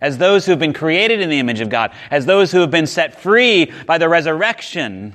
As 0.00 0.16
those 0.18 0.46
who 0.46 0.52
have 0.52 0.60
been 0.60 0.72
created 0.72 1.20
in 1.20 1.28
the 1.28 1.40
image 1.40 1.60
of 1.60 1.68
God, 1.68 1.92
as 2.10 2.24
those 2.24 2.52
who 2.52 2.60
have 2.60 2.70
been 2.70 2.86
set 2.86 3.20
free 3.20 3.72
by 3.86 3.98
the 3.98 4.08
resurrection, 4.08 5.14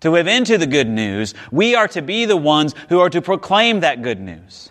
to 0.00 0.10
live 0.10 0.26
into 0.26 0.58
the 0.58 0.66
good 0.66 0.88
news, 0.88 1.34
we 1.50 1.74
are 1.74 1.88
to 1.88 2.02
be 2.02 2.24
the 2.24 2.36
ones 2.36 2.74
who 2.88 3.00
are 3.00 3.10
to 3.10 3.20
proclaim 3.20 3.80
that 3.80 4.02
good 4.02 4.20
news. 4.20 4.70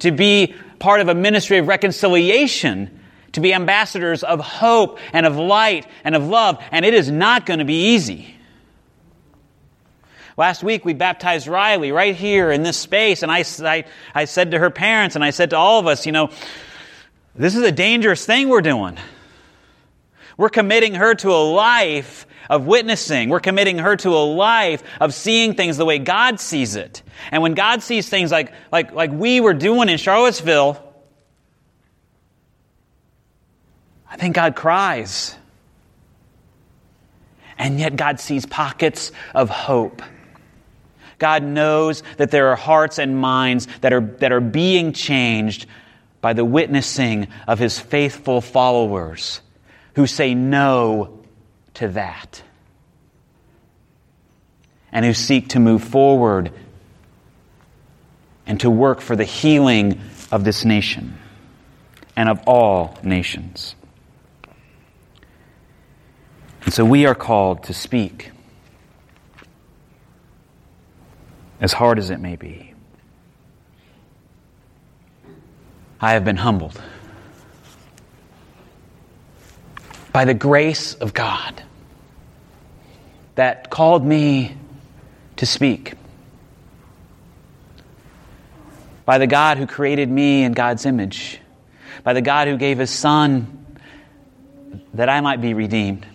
To 0.00 0.12
be 0.12 0.54
part 0.78 1.00
of 1.00 1.08
a 1.08 1.14
ministry 1.14 1.58
of 1.58 1.68
reconciliation, 1.68 3.00
to 3.32 3.40
be 3.40 3.52
ambassadors 3.52 4.22
of 4.22 4.40
hope 4.40 4.98
and 5.12 5.26
of 5.26 5.36
light 5.36 5.86
and 6.04 6.14
of 6.14 6.26
love, 6.26 6.62
and 6.70 6.84
it 6.84 6.94
is 6.94 7.10
not 7.10 7.46
going 7.46 7.58
to 7.58 7.64
be 7.64 7.94
easy. 7.94 8.34
Last 10.36 10.62
week 10.62 10.84
we 10.84 10.92
baptized 10.92 11.48
Riley 11.48 11.92
right 11.92 12.14
here 12.14 12.52
in 12.52 12.62
this 12.62 12.76
space, 12.76 13.22
and 13.22 13.32
I, 13.32 13.42
I, 13.62 13.84
I 14.14 14.26
said 14.26 14.50
to 14.50 14.58
her 14.58 14.70
parents 14.70 15.16
and 15.16 15.24
I 15.24 15.30
said 15.30 15.50
to 15.50 15.56
all 15.56 15.80
of 15.80 15.86
us, 15.86 16.04
you 16.04 16.12
know, 16.12 16.30
this 17.34 17.56
is 17.56 17.62
a 17.62 17.72
dangerous 17.72 18.24
thing 18.24 18.48
we're 18.48 18.60
doing. 18.60 18.98
We're 20.36 20.50
committing 20.50 20.94
her 20.94 21.14
to 21.14 21.30
a 21.30 21.42
life 21.42 22.26
of 22.50 22.66
witnessing. 22.66 23.30
We're 23.30 23.40
committing 23.40 23.78
her 23.78 23.96
to 23.96 24.10
a 24.10 24.24
life 24.24 24.82
of 25.00 25.14
seeing 25.14 25.54
things 25.54 25.76
the 25.76 25.84
way 25.84 25.98
God 25.98 26.40
sees 26.40 26.76
it. 26.76 27.02
And 27.30 27.42
when 27.42 27.54
God 27.54 27.82
sees 27.82 28.08
things 28.08 28.30
like, 28.30 28.52
like, 28.70 28.92
like 28.92 29.10
we 29.12 29.40
were 29.40 29.54
doing 29.54 29.88
in 29.88 29.96
Charlottesville, 29.98 30.82
I 34.08 34.16
think 34.16 34.34
God 34.34 34.54
cries. 34.54 35.34
And 37.58 37.80
yet 37.80 37.96
God 37.96 38.20
sees 38.20 38.44
pockets 38.44 39.12
of 39.34 39.48
hope. 39.48 40.02
God 41.18 41.42
knows 41.42 42.02
that 42.18 42.30
there 42.30 42.48
are 42.48 42.56
hearts 42.56 42.98
and 42.98 43.18
minds 43.18 43.66
that 43.80 43.94
are, 43.94 44.02
that 44.02 44.32
are 44.32 44.40
being 44.40 44.92
changed 44.92 45.66
by 46.20 46.34
the 46.34 46.44
witnessing 46.44 47.28
of 47.48 47.58
his 47.58 47.78
faithful 47.78 48.42
followers 48.42 49.40
who 49.96 50.06
say 50.06 50.34
no 50.34 51.18
to 51.72 51.88
that 51.88 52.42
and 54.92 55.06
who 55.06 55.14
seek 55.14 55.48
to 55.48 55.58
move 55.58 55.82
forward 55.82 56.52
and 58.46 58.60
to 58.60 58.70
work 58.70 59.00
for 59.00 59.16
the 59.16 59.24
healing 59.24 59.98
of 60.30 60.44
this 60.44 60.66
nation 60.66 61.18
and 62.14 62.28
of 62.28 62.40
all 62.46 62.98
nations. 63.02 63.74
And 66.64 66.74
so 66.74 66.84
we 66.84 67.06
are 67.06 67.14
called 67.14 67.64
to 67.64 67.74
speak, 67.74 68.32
as 71.58 71.72
hard 71.72 71.98
as 71.98 72.10
it 72.10 72.20
may 72.20 72.36
be. 72.36 72.74
I 75.98 76.12
have 76.12 76.24
been 76.24 76.36
humbled 76.36 76.78
by 80.16 80.24
the 80.24 80.32
grace 80.32 80.94
of 80.94 81.12
God 81.12 81.62
that 83.34 83.68
called 83.68 84.02
me 84.02 84.56
to 85.36 85.44
speak. 85.44 85.92
By 89.04 89.18
the 89.18 89.26
God 89.26 89.58
who 89.58 89.66
created 89.66 90.10
me 90.10 90.42
in 90.42 90.52
God's 90.52 90.86
image. 90.86 91.38
By 92.02 92.14
the 92.14 92.22
God 92.22 92.48
who 92.48 92.56
gave 92.56 92.78
his 92.78 92.88
Son 92.88 93.66
that 94.94 95.10
I 95.10 95.20
might 95.20 95.42
be 95.42 95.52
redeemed. 95.52 96.06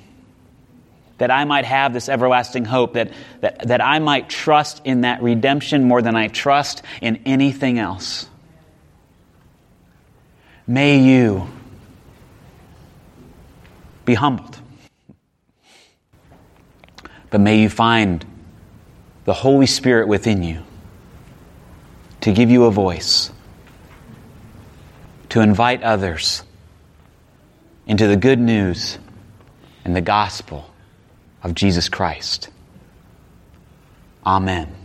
That 1.20 1.30
I 1.30 1.46
might 1.46 1.66
have 1.66 1.94
this 1.94 2.10
everlasting 2.10 2.66
hope. 2.66 2.94
That, 2.94 3.12
that, 3.42 3.68
that 3.68 3.82
I 3.82 4.00
might 4.00 4.30
trust 4.30 4.82
in 4.84 5.02
that 5.02 5.22
redemption 5.22 5.84
more 5.84 6.02
than 6.02 6.16
I 6.16 6.28
trust 6.28 6.82
in 7.04 7.22
anything 7.28 7.78
else. 7.78 8.28
May 10.66 11.04
you 11.04 11.48
be 14.06 14.14
humbled. 14.14 14.58
But 17.30 17.42
may 17.42 17.62
you 17.62 17.70
find 17.70 18.26
the 19.26 19.34
Holy 19.34 19.68
Spirit 19.68 20.08
within 20.08 20.44
you 20.44 20.64
to 22.22 22.34
give 22.34 22.52
you 22.52 22.66
a 22.66 22.72
voice, 22.72 23.32
to 25.30 25.42
invite 25.42 25.82
others 25.84 26.44
into 27.88 28.08
the 28.08 28.18
good 28.18 28.40
news 28.40 28.98
and 29.86 29.96
the 29.96 30.02
gospel 30.02 30.70
of 31.44 31.56
Jesus 31.56 31.90
Christ. 31.90 32.50
Amen. 34.26 34.81